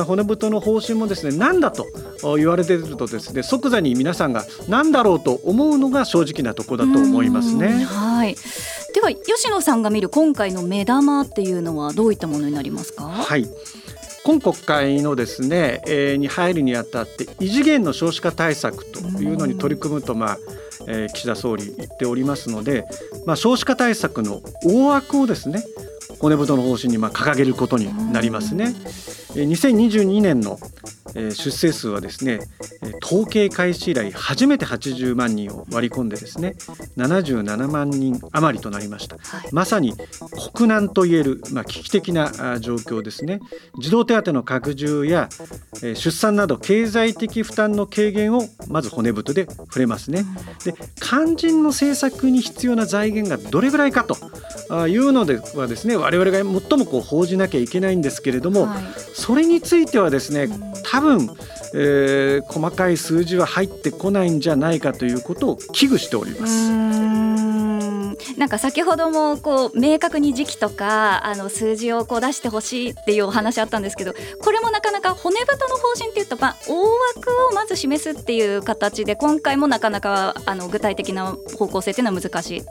[0.08, 1.86] 骨太の方針もですね何だと
[2.38, 7.86] 言われているとですね即座に皆さんが何だろうと思うのが正直なところだと思いますね。
[7.86, 8.36] はい
[8.94, 13.04] では吉野さんが見る今回の目玉っていうのはどういったものになりますか？
[13.06, 13.48] はい
[14.24, 20.38] 今国会のですね、えー、に入るにあたって異次元の少子化対策というのに取り組むと、まあ
[20.88, 22.86] えー、岸田総理言っておりますので、
[23.26, 25.64] まあ、少子化対策の大枠をですね
[26.22, 28.76] 骨太の方針にまあ掲げることになりますね。
[29.34, 30.60] 2022年の
[31.16, 32.40] 出生数はですね
[33.04, 36.56] 統計開始以来初めて80万人を割り込んでですね
[36.98, 39.94] 77万人余りとなりました、はい、まさに
[40.54, 43.40] 国難といえる、まあ、危機的な状況ですね。
[43.80, 45.30] 児童手当の拡充や
[45.82, 50.26] 出産など経済的負担の軽減をまず骨太で触れますね。
[50.64, 60.50] で肝心の政策に必要な財源がどれぐらいかというのではですね我々が最もこう報じなきゃいけないんですけれども、はい、それについてはですね
[60.84, 61.30] 多分、
[61.74, 66.70] えー、細かい数字は入ってこないんじゃないかということを危惧しております。
[68.38, 82.62] なんか先ほどもこう明確に時期とかあの数字をこう出してほしいっていうお話あったんですけどこれもなかなか骨太の方針っていうと、まあ、大枠をまず示すっていう形で今回もなかなかあの具体的な方向性っていうのは難しい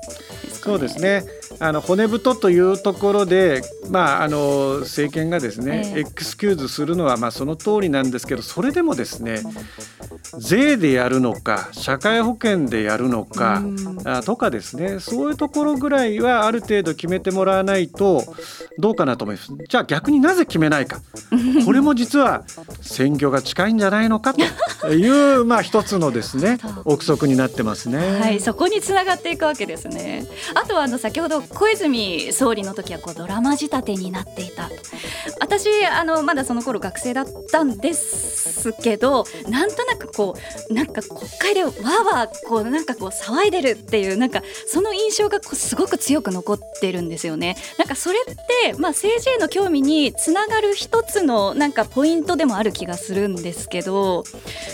[0.61, 1.25] ですか、ね、そうですね。
[1.59, 9.40] あの骨太というところで、まあ、あの政権がですね、えー、エクスキューズするのはまあその通りなんですけどそれでもですね、
[10.38, 13.62] 税でやるのか社会保険でやるのか、
[14.05, 15.01] あとかですね。
[15.01, 18.25] そういうところぐらいはある程度決めてもらわないと
[18.79, 19.53] どうかなと思います。
[19.69, 21.01] じゃあ逆になぜ決めないか。
[21.64, 22.45] これも実は
[22.81, 24.40] 選挙が近いんじゃないのかと。
[24.93, 28.21] いう まあ一つのですね憶測になってますね。
[28.21, 30.27] はいそこにつながっていくわけですね。
[30.55, 34.71] あとはあの先ほど小泉総理の時はこうドラマ仕立てになっていた。
[35.40, 40.37] 私あのまだその頃学生だったんですけどなんとなくこ
[40.68, 47.56] うなんか国会でわーわーこうなんかこう騒いでるっていうなんかその印象がすごく強く残ってるんですよね。
[47.78, 54.24] なんかそれってまあ政治への興味につながる一つのなんかポイントでもある気がするんですけど、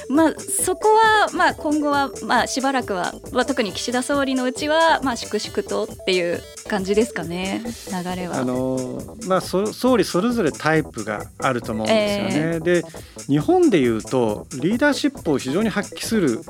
[0.08, 8.38] まあそこはまあ今後はまあしばらくは、まあ、特に岸田総理のうちはまあ粛々とっていう感じですかね流れは。
[8.38, 12.50] あのまあ総理それぞれタイプがあると思うんですよね。
[12.54, 12.84] えー、で
[13.28, 16.40] 日本でいうとリーダーシップを非常に発揮する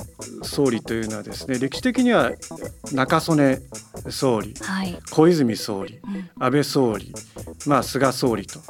[0.42, 2.32] 総理というのはですね歴史的には
[2.92, 3.58] 中曽根
[4.08, 7.12] 総理、はい、小泉総理、うん、安倍総理、
[7.66, 8.60] まあ、菅総理と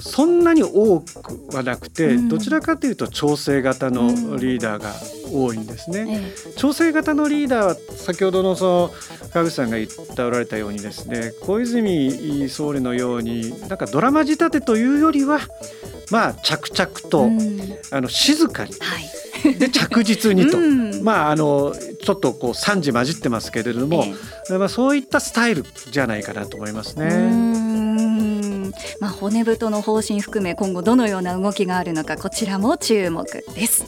[0.00, 4.92] そんなに多くはなくて、うん、どちらかというと調整型のリーダーが
[5.30, 6.32] 多いんですね。
[6.46, 8.90] うん、調整型のリーダーは先ほどのその
[9.32, 15.40] 川口さんが言っておられたようにですね小泉総理のようになんかドラマ仕立てというよりは
[16.10, 17.28] まあ着々と、
[17.94, 19.04] あの静かに、はい、
[19.54, 24.04] で着実にと、うん、まああのちょっとこう3時混じってますけれども、
[24.50, 27.68] えー、まあ、そういったスタイルじゃないかなと思いますね。
[29.00, 33.84] まあ、骨太の方針含め今後どのような動きがあるのかこちらも注目です。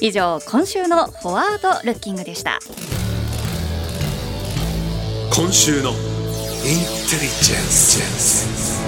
[0.00, 2.58] 以上今週のフォワードルッキングでした。
[5.34, 6.00] 今週のインテ
[6.64, 8.84] リジェンス。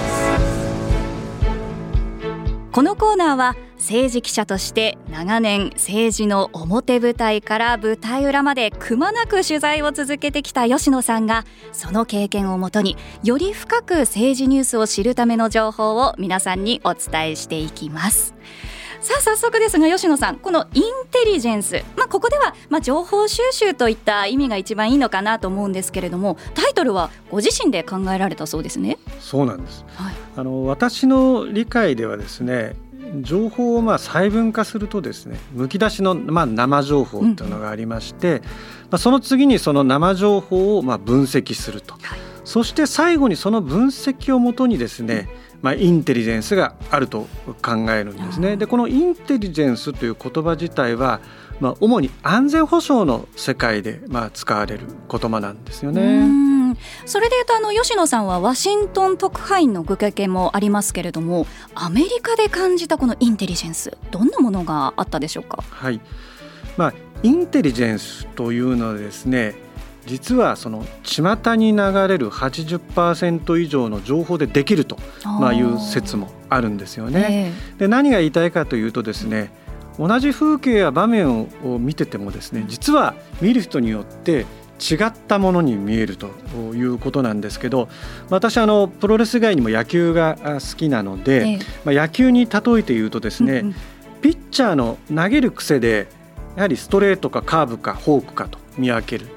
[2.71, 3.55] このコーナーは
[3.87, 18.35] 政治記者として長年政治の表舞台から舞台裏までくまなく取材を続けてきた吉野さんがその経験をもとにより深く政治ニュースを知るための情報を皆さんにお伝えしていきます。
[18.99, 28.97] さあ早速ですが吉野さんこのインテリジェンス、まあ、ここでは、まあ、情報収集といった意味が一番いいのかなと思うんですけれどもタイトルはご自身で考えられたそうですね。
[29.21, 32.75] そうなんです、はい、あの私の理解ではですね
[33.21, 38.49] 情報をまあ細分化するとですねむき出しのまあ生情報というのがありまして、うん、ま
[38.91, 45.29] あ、その次にその生情報をまあ分析すると、はい、そして最後にその分析をもとにですね、
[45.61, 47.27] まあ、インテリジェンスがあると
[47.61, 48.57] 考えるんですね。
[48.57, 51.21] でこのインテリジェンスという言葉自体は
[51.59, 56.56] まあ、主に安全保障の世界でまあ使われる言葉なんですよね。
[57.05, 65.63] それでいうとあの吉野さんはワシントン特派員のご経験もありますけれどもアメリカで感じたこのインテリジェンスどんなものがあったでしょうか？
[65.69, 65.99] はい
[66.77, 69.55] まあ、インテリジェンスというのはですね
[70.05, 77.53] 実はその巷に流れる80%以上の情報でできるとまあいう説もあるんですよね。
[77.53, 79.51] えー、で何が言いたいかというとですね
[79.99, 84.45] 同じ風景や場面を見ててもですね実は見る人によって
[84.79, 86.27] 違ったものに見えると
[86.75, 87.89] いうことなんですけど
[88.29, 93.73] 私あのプロレス以外にも野球が好きなので、ええ、まあ、野球に例えて言うとですね、
[94.21, 96.07] ピッチャーの投げる癖で
[96.55, 99.27] やはりストレートかカーブかフォークかと見分ける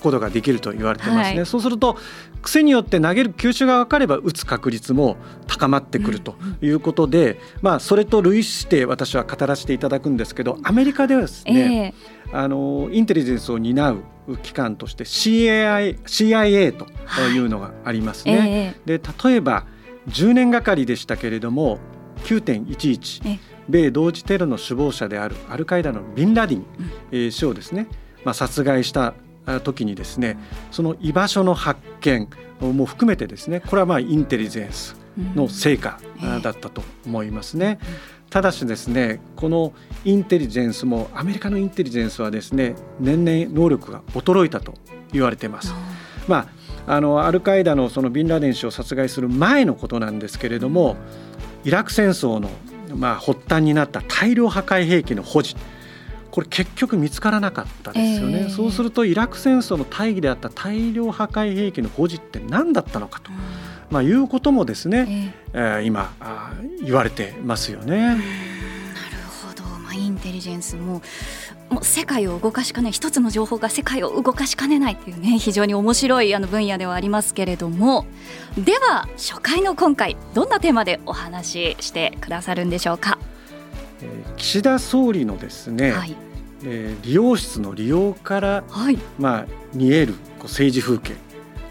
[0.00, 1.36] ことができると言われてますね。
[1.36, 1.96] はい、そうすると
[2.42, 11.94] 癖によって投げる球種が分かれば打つ確率も高まってくるということで、まあ、それと類して私は語らせていただくんですけどアメリカではですね、
[12.26, 14.02] えー、あのインテリジェンスを担う
[14.42, 16.86] 機関として CIA, CIA と
[17.20, 18.38] いうのがありますね。
[18.38, 18.50] はい。
[18.50, 19.66] えー、で例えば
[20.08, 21.78] 10年がかりでしたけれども
[22.24, 26.66] 9.11米同時テロの首謀者であるアルカイダのビンラディン、
[27.12, 27.86] えー、氏をですね、
[28.24, 29.14] まあ、殺害した
[29.58, 30.38] 時にですね
[30.70, 32.28] その居場所の発見
[32.60, 34.96] も含めてですねこれはまあインテリジェンス
[35.34, 35.98] の成果
[36.42, 37.78] だったと思いますね。
[38.30, 39.72] ただしですねこの
[40.04, 44.74] インテリジェンスもアメリカのインテリジェンスはですね年々能力が衰えたと
[45.12, 45.74] 言われています。
[46.28, 46.48] ま
[46.86, 50.96] あ、あのアルカイダのそのビンラデン氏を殺害する前のことなんですけれども
[51.64, 52.50] イラク戦争の
[52.94, 55.56] まあ発端になった大量破壊兵器の保持
[56.30, 63.30] これ結局見つからなかったですよね、えー、そうするとイラク戦争の大義であった大量破壊兵器の保持って何だったのかと、
[63.90, 67.96] まあ、いうこともですね、えー、えー、今あ言われてますよね。
[67.98, 68.20] なる
[69.42, 71.02] ほど、まあ、インテリジェンスも
[71.68, 78.06] もう世界を動かしかね一つの情報が世界を動かしかねないっていうね非常に面白いあの分野ではありますけれども。
[78.58, 83.18] では初回の今回どんなテーマでお話ししてくださるんでしょうか？
[84.36, 86.16] 岸田総理のですね、はい、
[86.64, 91.14] えー、利用室の利用から、はい、まあ、見えるこう政治風景。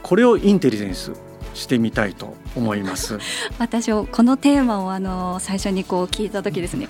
[0.02, 1.12] これをインテリジェンス
[1.60, 3.20] してみたいと思います。
[3.60, 6.88] 私このテーマをあの最初にこう聞いた時ですね。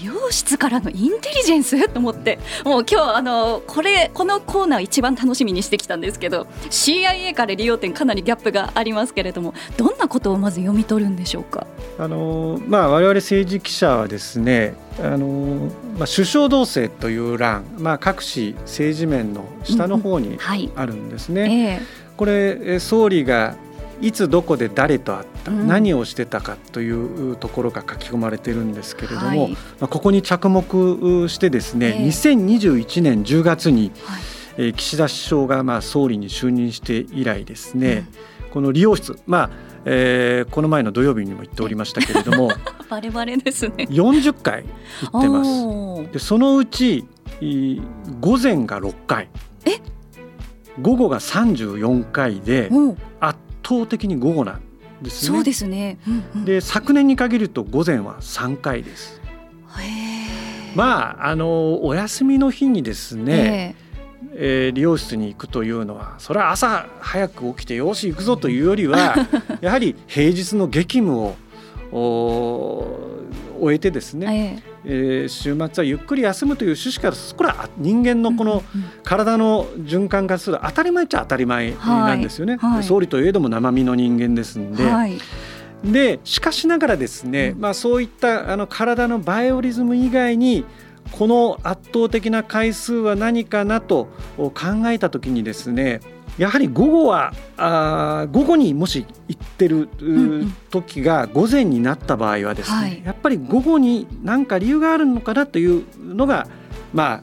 [0.00, 1.88] 利用室からのインテリジェンス？
[1.88, 2.38] と思って。
[2.64, 11.66] もう今日あのこれこのコーナー一番楽しみにしてきたんですけど CIA から利用点かなりギャップがありますけれどもどんなことをまず読み取るんでしょうか？
[11.98, 20.38] あの、まあ、我々政治記者はですねあの、まあ、首相同棲という欄、まあ、各紙政治面の下の方に
[20.76, 21.42] あるんですね。
[21.42, 21.80] うんはいえー、
[22.16, 23.56] これ総理が
[24.02, 34.22] いつどこで誰と会った、うん、何をしてたかというところが書き込まれてるんですけれども、はい、まあ、ここに着目してですね、えー、2021年10月に、はい、
[34.56, 38.04] えー、岸田首相がまあ総理に就任して以来ですね、
[38.44, 39.50] うん、この利用室まあ
[39.84, 42.52] えー、この前の土曜日にも言っておりましたけれども
[42.88, 43.88] バレバレですね。
[43.90, 44.64] 40回
[45.10, 46.12] 行ってます。
[46.12, 47.04] でそのうち
[48.20, 49.28] 午前が6回。
[50.80, 52.70] 午後が34回で
[53.20, 54.62] 圧倒的に午後なん
[55.02, 55.36] ですね。
[55.36, 55.98] そうですね。
[56.06, 59.20] うんうん、で昨年に限ると午前は3回です。
[60.74, 63.76] まああのお休みの日にですね、
[64.34, 69.14] えー、利用室に行くというのはそれは朝早く起きてよし行くぞというよりは
[69.60, 71.36] やはり平日の激務を
[73.60, 78.62] 終えてですね、えー、えー、週末はゆっくり休むという趣旨からこれは人間のこの
[79.02, 82.72] 体の循環がする当たり前っちゃ当たり前なんですよね、はい。
[82.74, 84.84] はい、総理といえども生身の人間ですんで。
[84.84, 85.18] はい。
[85.84, 90.64] でしかしながらですね、まあ、そういったあの体のバイオリズム以外に
[91.10, 94.52] この圧倒的な回数は何かなと考
[94.86, 96.00] えた時にですね
[96.38, 99.88] やはり午後はあ午後にもし行ってる
[100.70, 106.48] 時が午前になった場合はですね、はい、やっぱり午後に何か理由があるのかなというのが
[106.92, 107.22] ま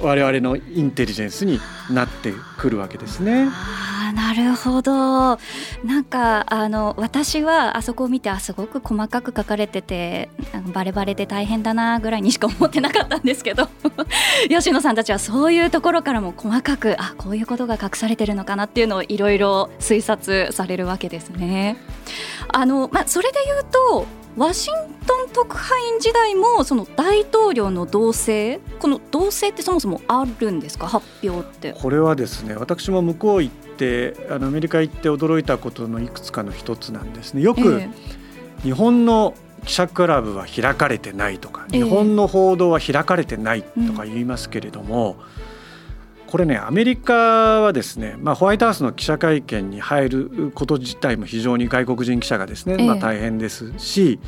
[0.00, 3.48] 我々のインテリジェンスになってくるわけですね。
[4.14, 4.92] なるほど。
[5.84, 10.28] なんかあの私はあそこを見てあすごく細かく書かれてて
[10.72, 13.68] バレバレで大変だなぐらいにしか思ってなかったんですけど
[14.48, 21.76] 吉野さんたちはそういうところからも細かくあこういうことが隠されてるのかなっていうのをいろいろ推察されるわけですね。
[22.52, 24.06] あのまあ、それで言うと
[24.36, 24.74] ワシン
[25.06, 30.86] トン特派員時代もその大統領の動静この動静ってそもそもあるんですか？
[30.88, 31.72] 発表って。
[31.80, 37.42] これはですね私も向こう行ってあのアメリカ行って驚いたことのいくつかの一つなんですね。
[37.42, 37.82] よく、
[38.62, 45.16] 日本の記者クラブは開かれてないとか、日本の報道は開かれてないとか言いますけれども、
[46.26, 54.18] うん、これねアメリカはですね、まあ、ホワイトハウスの記者会見に入ること自体も非常に外国人記者がですね、まあ、大変ですし、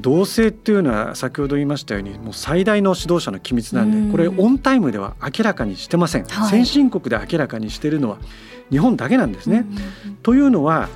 [0.00, 8.18] 同性っていうのは先ほど言いましたようにもう最大の指導者の機密なんでこれオンタイムでは明らかにしてません、はい、先進国で明らかにしているのは
[8.70, 9.66] 日本だけなんですね。
[10.22, 10.88] というのは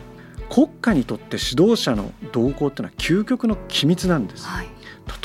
[0.51, 4.47] 国家にとって指導者の動向っていうのは究極の機密なんです。
[4.47, 4.69] はい、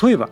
[0.02, 0.28] 例えば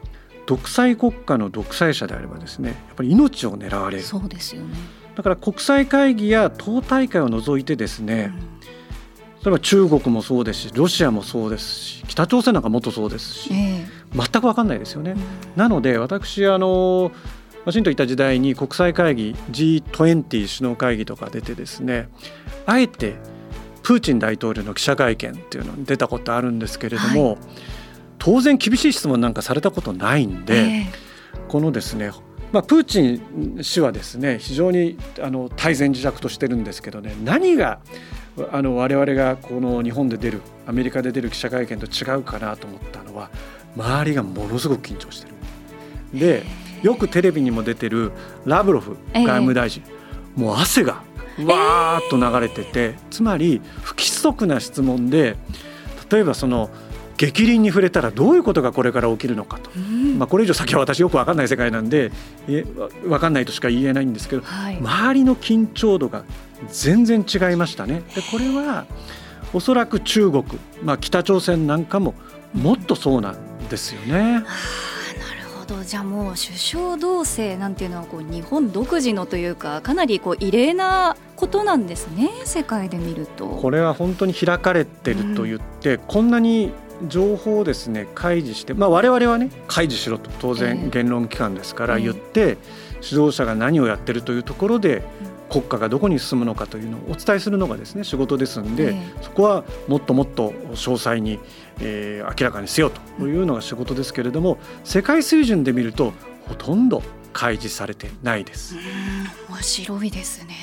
[0.46, 4.02] 独裁国家の独裁者であればですねやっぱり命を狙われる。
[4.02, 4.74] そうですよね。
[5.16, 8.60] だから国際会議や党大会を除いてですね、うん。
[8.60, 15.12] 例えば中国もそうですしロシアもそうですし北朝鮮なんかもっとそうですし、えー、全く分かんないですよね。
[15.12, 15.18] うん、
[15.56, 17.12] なので私あの
[17.64, 22.08] ワシントン行った時代に国際会議 G20 首脳会議とか出てですね
[22.66, 23.16] あえて
[23.82, 27.38] プーチン大統領の記者会見っていうのに出たことあるんですけれども、はい、
[28.18, 32.10] 当然厳しい質問なんかされたことないんで、えー、このですね
[32.52, 37.80] まあ、プーチン氏はですね非常にあの大前自弱としてるんですけどね何が
[38.50, 43.30] あの我々がこの日本で出るアメリカで出る記者会見と違うかなと思ったのは
[43.74, 45.28] 周りがものすごく緊張して
[46.12, 46.18] る。
[46.18, 46.42] で
[46.82, 48.12] よくテレビにも出てる
[48.44, 49.82] ラブロフ外務大臣、
[50.36, 51.02] もう汗が
[51.44, 55.36] わーっと流れてて、つまり不規則な質問で
[56.10, 56.70] 例えばその
[57.16, 62.10] 逆鱗に触れたらどういうことがこれから起きるのかと、うん、まあ、これ以上先は私よく分かんない世界なんで
[62.48, 66.24] え分かんないとしか言えないんですけど、はい、周りの緊張度が
[66.68, 68.02] 全然違いましたね。
[68.14, 68.86] でこれは
[69.52, 70.44] おそらく中国、
[70.82, 72.14] まあ、北朝鮮なんかも
[72.54, 74.42] もっとそうなんですよね。
[75.84, 83.48] じゃあもう首相同棲なんていうのはこう日本独自のというかかなりこう異例なことなんですね世界で見ると。
[83.48, 86.72] これは本当に開かれてると言って、うん、こんなに
[87.08, 90.30] 情報をですね開示して、まあ、我々はね開示しろと。
[90.40, 92.58] 当然言論機関ですから言って、
[93.02, 95.02] 指導者が何をやってるというところで、
[95.53, 101.38] 国家がどこに進むのかというのをお伝えするのがですね仕事ですんで、そこはもっともっと詳細に、
[101.80, 106.14] えー、明らかにせよというのが仕事ですけれども世界水準で見ると
[106.48, 107.03] ほとんど
[107.34, 108.76] 開示されてないです。
[109.50, 110.57] 面白いですね。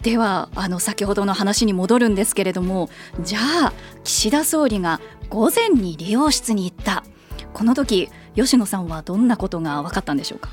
[0.00, 2.88] ではあの先ほどの話に戻るんですけれども
[3.20, 3.72] じゃあ
[4.02, 7.04] 岸田総理が午前に理容室に行った。
[7.52, 10.48] この時吉野さんはどんなことが分かったんでしょうか？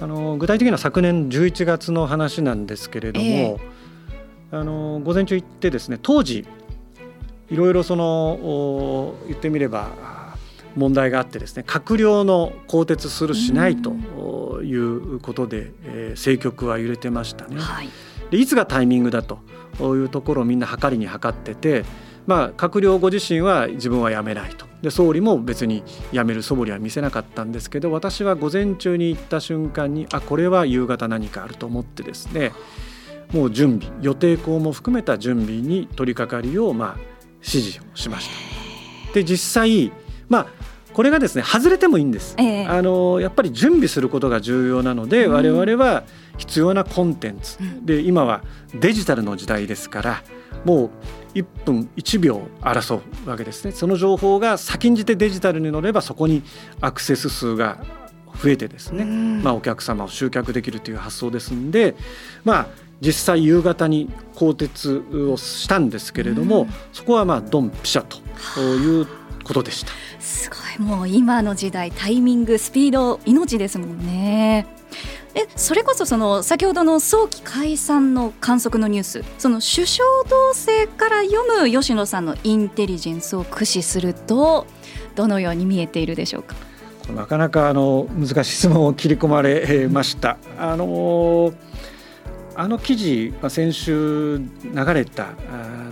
[0.00, 6.46] あの具体的には昨年11月の話なんですけれども、えー、あの午前中行ってですね当時
[7.50, 9.90] いろいろその言ってみれば
[10.76, 17.60] 問題があってですね閣僚の更迭するしないということで、えー、政局は揺れてましたね。
[17.60, 17.88] はい、
[18.30, 19.40] でいつがタイミングだと
[19.80, 21.84] いうところをみんな測りに測ってて、
[22.26, 32.52] まあ、閣僚ご自身は自分は辞めないとで総理も別に辞める素振りは見せなかったんですけど私は午前中に行った瞬間にあこれは夕方何かあると思ってですね
[33.32, 37.00] もう準備予定校も含めた準備に取り掛かりをまあ
[37.36, 39.14] 指示をしました。
[39.14, 39.92] で実際
[40.28, 40.46] まあ
[40.92, 46.02] これがですね外れてもいいんです、えー、あのやっぱり準備することが重要なので、うん、我々は
[46.38, 48.42] 必要なコンテンツ、うん、で今は
[48.74, 50.22] デジタルの時代ですから
[50.64, 50.90] もう
[51.34, 53.72] 1分1秒争うわけですね。
[53.72, 56.42] その情報が先んじてデジタルに乗ればそこに
[56.80, 57.82] アクセス数が
[58.42, 61.96] 増えてですね、まあ、お客様を集客できるという発想ですんで
[62.44, 62.68] まあ
[63.00, 69.06] 実際夕方に更迭をしたんですけれども、そこはまあドンピシャという
[69.44, 69.92] ことでした。
[70.18, 70.86] すごい。
[70.86, 74.66] もう今の時代タイミングスピード命ですもんね
[75.38, 84.66] えそれこそその先ほどの早期解散の観測のニュースその首相同棲から読む吉野さんのインテリジェンスを駆使すると
[85.14, 86.56] どのように見えているでしょうか？
[87.14, 90.38] なかなかあの難しい質問を切り込まれました。
[90.58, 91.52] あの
[92.54, 94.44] あの記事、先週流
[94.92, 95.28] れた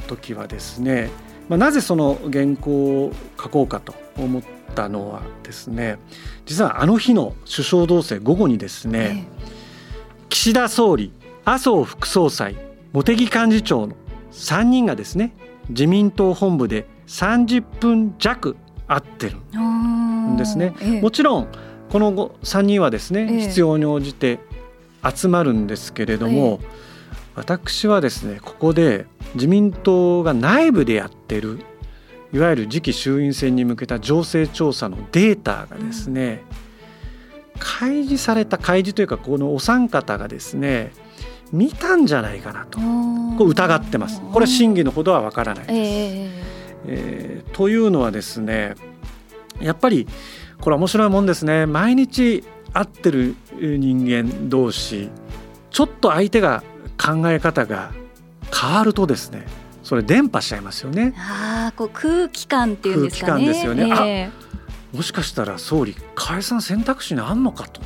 [0.09, 1.11] 時はですね、
[1.49, 4.43] まあ、なぜその原稿を書こうかと思っ
[4.75, 5.99] たのはですね
[6.45, 9.27] 実はあの日の首相同棲午後にですね、
[10.29, 11.13] 岸田総理
[11.45, 12.57] 麻生副総裁
[12.93, 13.97] 茂木幹事長の
[14.33, 15.35] 3人がですね
[15.69, 18.57] 自民党本部で30分弱
[18.87, 20.75] 会ってるんですね。
[21.03, 21.49] もちろん
[21.91, 22.13] この
[22.43, 24.41] 3人はですね、必要に応じて
[25.15, 26.61] 集まるんですけれども、
[27.35, 31.61] 私はですねここで自民党が内部でやってる
[32.37, 36.43] いわゆる次期衆院選に向けた情勢調査のデータがですね、
[37.59, 40.93] 開示された開示というかこのお三方がですね
[41.51, 42.79] 見たんじゃないかなと
[43.39, 44.21] こう疑ってます。
[44.21, 46.31] これは真偽のほどはわからないです、え。
[46.89, 48.75] えー、というのはですね
[49.59, 50.07] やっぱり
[50.61, 51.65] これ面白いもんですね。
[51.65, 55.09] 毎日会ってる人間同士
[55.71, 56.63] ちょっと相手が
[57.03, 57.93] 考え方が
[58.55, 59.47] 変わるとですね
[59.87, 61.15] それ伝播しちゃいますよね。
[61.17, 63.45] あこう空気感っていうんですかね。
[63.47, 63.85] 空気感ですよね。
[64.05, 67.81] えー、もしかしたら総理解散選択肢にあんのかと。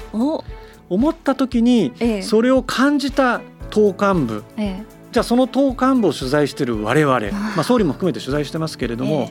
[0.88, 9.30] 思った時に、えー、それを感じた党幹部、えー、じゃあその党幹部を取材している我々、まあ、総理も含めて取材してますけれども、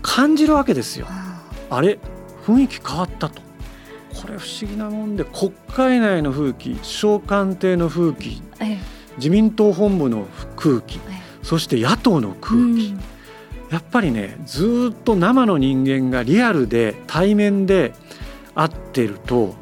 [0.00, 1.06] 感じるわけですよ。
[1.68, 1.98] あれ？
[2.46, 3.42] 雰囲気変わったと。
[3.42, 8.42] これ不思議なもんで国会内の風紀首相官邸の風紀、
[9.18, 10.98] 自民党本部の空気、
[11.48, 13.00] そして野党の空気、うん、
[13.70, 17.94] やっぱりねずっと生の人間がリアルで対面で
[18.54, 19.54] 会ってると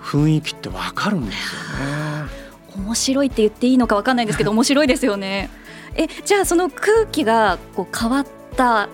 [0.00, 2.30] 雰囲気ってわかるんですよね。
[2.74, 5.50] 面白いって言っていいのかわかんないんですけど 面白いですよね。
[5.94, 8.26] えじゃあその空気がこう変わっ
[8.56, 8.88] た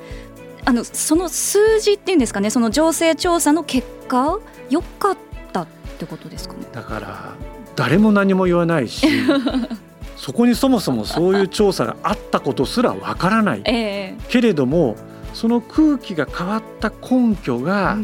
[0.65, 5.17] あのその数字っていうんですかねその情勢調査の結果良かっ
[5.53, 5.67] たっ
[5.97, 6.67] てことですかね？
[6.73, 7.35] だから
[7.77, 9.07] 誰も何も言わないし
[10.23, 14.95] そこにそもそもそういう調査があったことすらわからない、えー、けれども
[15.35, 17.97] その空気が変わった根拠が、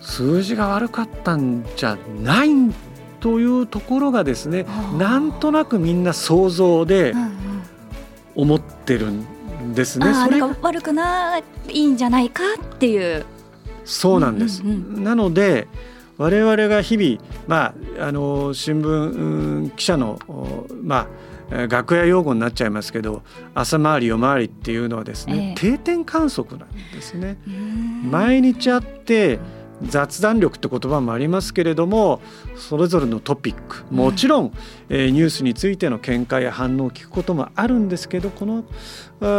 [0.00, 2.50] 数字が悪かったんじゃない
[3.18, 7.12] というところがですね、うん、なんとなくみんな想像で
[8.36, 10.14] 思ってるんですね。
[10.14, 11.40] それが悪くな
[11.72, 13.24] いんじゃないかっていう。
[13.84, 14.62] そうなんです。
[14.62, 15.66] うんうんうん、なので
[16.18, 17.18] 我々が日々、
[17.48, 20.20] まあ、あの新聞記者の、
[20.82, 21.31] まあ、
[21.68, 23.22] 楽屋用語になっちゃいますけど
[23.54, 27.38] 朝回り夜回りっていうのはですね、えー、定点観測なんですね。
[28.04, 29.38] 毎日あって
[29.82, 32.20] 雑談力って言葉もありますけれども
[32.56, 34.56] それぞれのトピックもちろん、
[34.88, 38.64] えー、ニュースについての見解や反応を聞くこともあるんですけどこの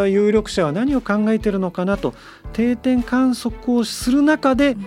[0.05, 2.13] 有力者は何を考えてるのかなと
[2.51, 4.85] 定点観測をする中で、うん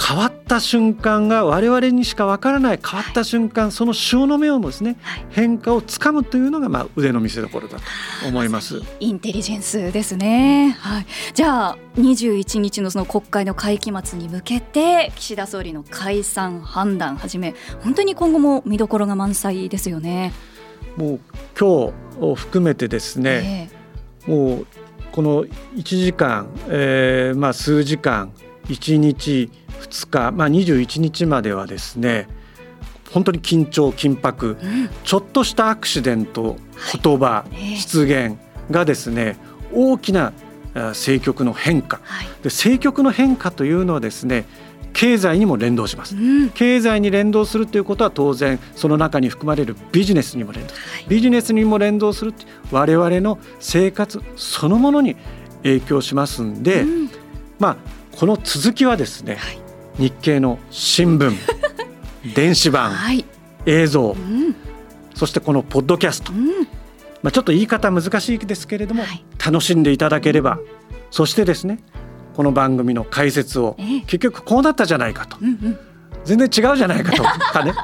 [0.00, 7.84] 変わった瞬間が我々にしかわからない変わった瞬間、はい、その潮の目をですね、はい、変化をつかむというのがまあ腕の見せ所だと
[8.26, 8.80] 思います。
[8.98, 10.76] インテリジェンスですね。
[10.80, 11.06] はい。
[11.34, 20.32] じゃあ21日のその国会の会期末に向けて岸田総理の解散判断はじめ本当に今後も見どころが満載ですよね。
[20.96, 21.20] もう
[21.58, 23.70] 今日を含めてですね、
[24.26, 24.66] えー、もう
[25.12, 28.32] この1時間、えー、まあ数時間
[28.68, 29.50] 1日
[29.80, 32.28] 2日、まあ、21日まではですね
[33.12, 36.56] 本当に緊張緊迫、うん、ちょっとしたアクシデント
[37.02, 38.38] 言葉、はい、失言
[38.70, 39.36] がですね
[39.72, 40.32] 大きな
[40.74, 44.44] 政局の変化、はい、で政局の変化というのはですね
[44.92, 52.34] 経済にも連動します、うん、経済に連動するということは当然その中に含まれるビジネスにも連動、はい、ビジネスにも連動する
[52.70, 55.16] 我々の生活そのものに
[55.62, 57.10] 影響しますんで、うん、
[57.58, 57.76] まあ
[58.16, 59.58] この続きはですね、はい、
[60.00, 61.36] 日経の新聞
[62.34, 63.24] 電子版、はい、
[63.66, 64.56] 映像、うん、
[65.14, 66.46] そしてこのポッドキャスト、うん、
[67.22, 70.58] まあ、ちょっと言い方難しいですけれども、はい、楽しんでいただければ
[71.10, 71.80] そしてですね
[72.34, 75.78] この番組の解説を、えー、結局こうなったじゃないかと、うんうん、
[76.24, 77.22] 全然違うじゃないかと。
[77.52, 77.74] かね。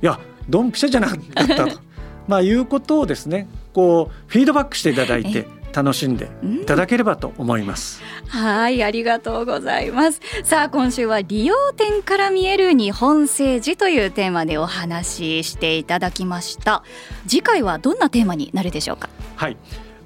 [0.00, 1.78] いやドンピシャじゃなかったと。
[2.26, 6.28] まあいうことをですねこうフィードバックしていただいて、えー楽しんで
[6.60, 8.02] いただければと思います、
[8.34, 10.20] うん、はいありがとうございます。
[10.42, 16.82] さあ今週は利用点から見える日本政治というテーマでお話ししていただきました。
[17.28, 19.08] 次回はどんなテーマになるでしょうか？
[19.36, 19.56] はい。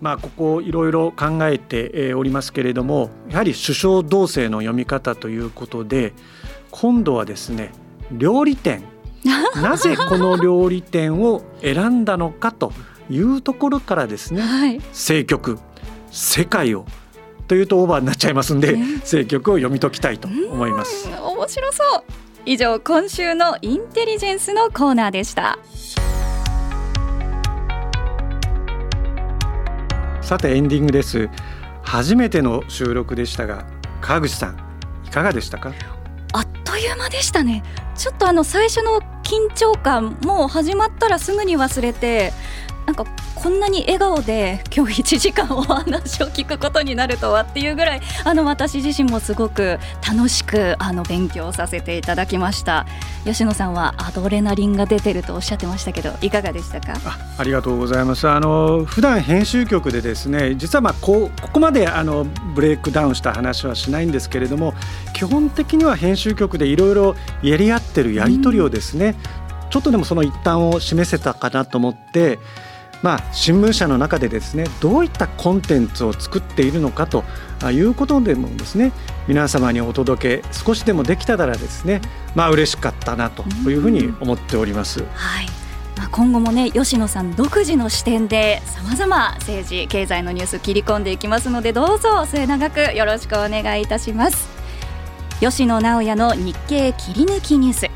[0.03, 6.13] まあ、ここいろいろ考えておりますけれどもやはり首相同姓の読み方ということで
[6.73, 7.71] 今度はですね
[8.11, 8.83] 料理店。
[9.55, 12.73] なぜこの料理店を選んだのかと
[13.13, 15.59] いうところからですね、はい、政局
[16.11, 16.87] 世界を
[17.47, 21.09] というとオーバーになっちゃいますんで、政局を読み解きたいと思います。
[21.09, 22.05] 面白そう。
[22.47, 25.59] 以上今週のインテリジェンスのコーナーでした。
[30.23, 31.29] さてエンディングです。
[31.83, 33.67] 初めての収録でしたが
[34.01, 34.59] 川口さん
[35.07, 35.73] いかがでしたか？
[36.33, 37.63] あっという間でしたね。
[37.95, 42.33] ちょっとあの最初の緊張感もう始まったらすぐに忘れて
[42.87, 43.05] なんか
[43.35, 52.87] こんなに笑顔で今日1時間お話を聞くことになるとはっていうぐらいあの私自身もすごく楽しくあの勉強させていただきました。
[53.25, 56.99] 吉野さんはアドレナリンが出てるとおっしゃってましたけどいかがでしたか？
[57.39, 58.29] ありがとうございます。
[58.29, 62.25] あの普段編集局でですね実はまあこここまであの
[62.55, 64.75] ブレイクダウンした話はしないんですけれども
[65.15, 69.15] 基本的には編集局でいろいろやり合ってるやり取りをですね、
[69.65, 72.41] うん、ちょっとでもその一端を示せたかなと思って
[73.03, 77.25] まあ、新聞社の中でですねどういったコンテンツを作っているのかと
[77.71, 78.93] いうことでもですね
[79.27, 82.01] 皆様にお届け少しでもできたらですね
[82.35, 85.05] まあ嬉しかったなというふうに思っております。
[85.15, 85.47] はい、
[86.11, 94.49] 今後もね吉野さん独自の視点でさまざま政治経済のニュース切り込んでいきますのでどうぞ末永くよろしくお願いいたします。
[95.41, 97.92] 吉野直也の日経切り抜きニュース。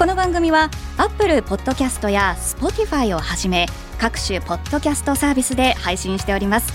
[0.00, 3.66] この番組はアップルポッドキャストやスポティファイをはじめ
[3.98, 6.72] 各種ポッドキャストサービスで配信しております。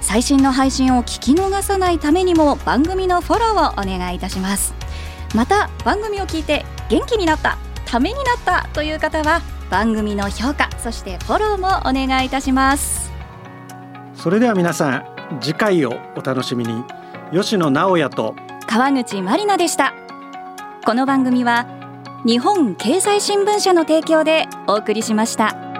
[0.00, 4.72] 最新の配信を聞き逃さないためにも番組のフォローをお願いいたします。
[5.34, 13.12] また番組を聞いて元気になったためになったという方は番組の評価そしてフォローもお願いいたします。
[14.14, 15.04] それでは皆さん
[15.42, 16.82] 次回をお楽しみに。
[17.34, 18.34] 吉野直也と
[18.66, 19.92] 川口まりなでした
[20.86, 21.81] この番組は
[22.24, 25.71] 日本経済新聞社の提供でお送りしました。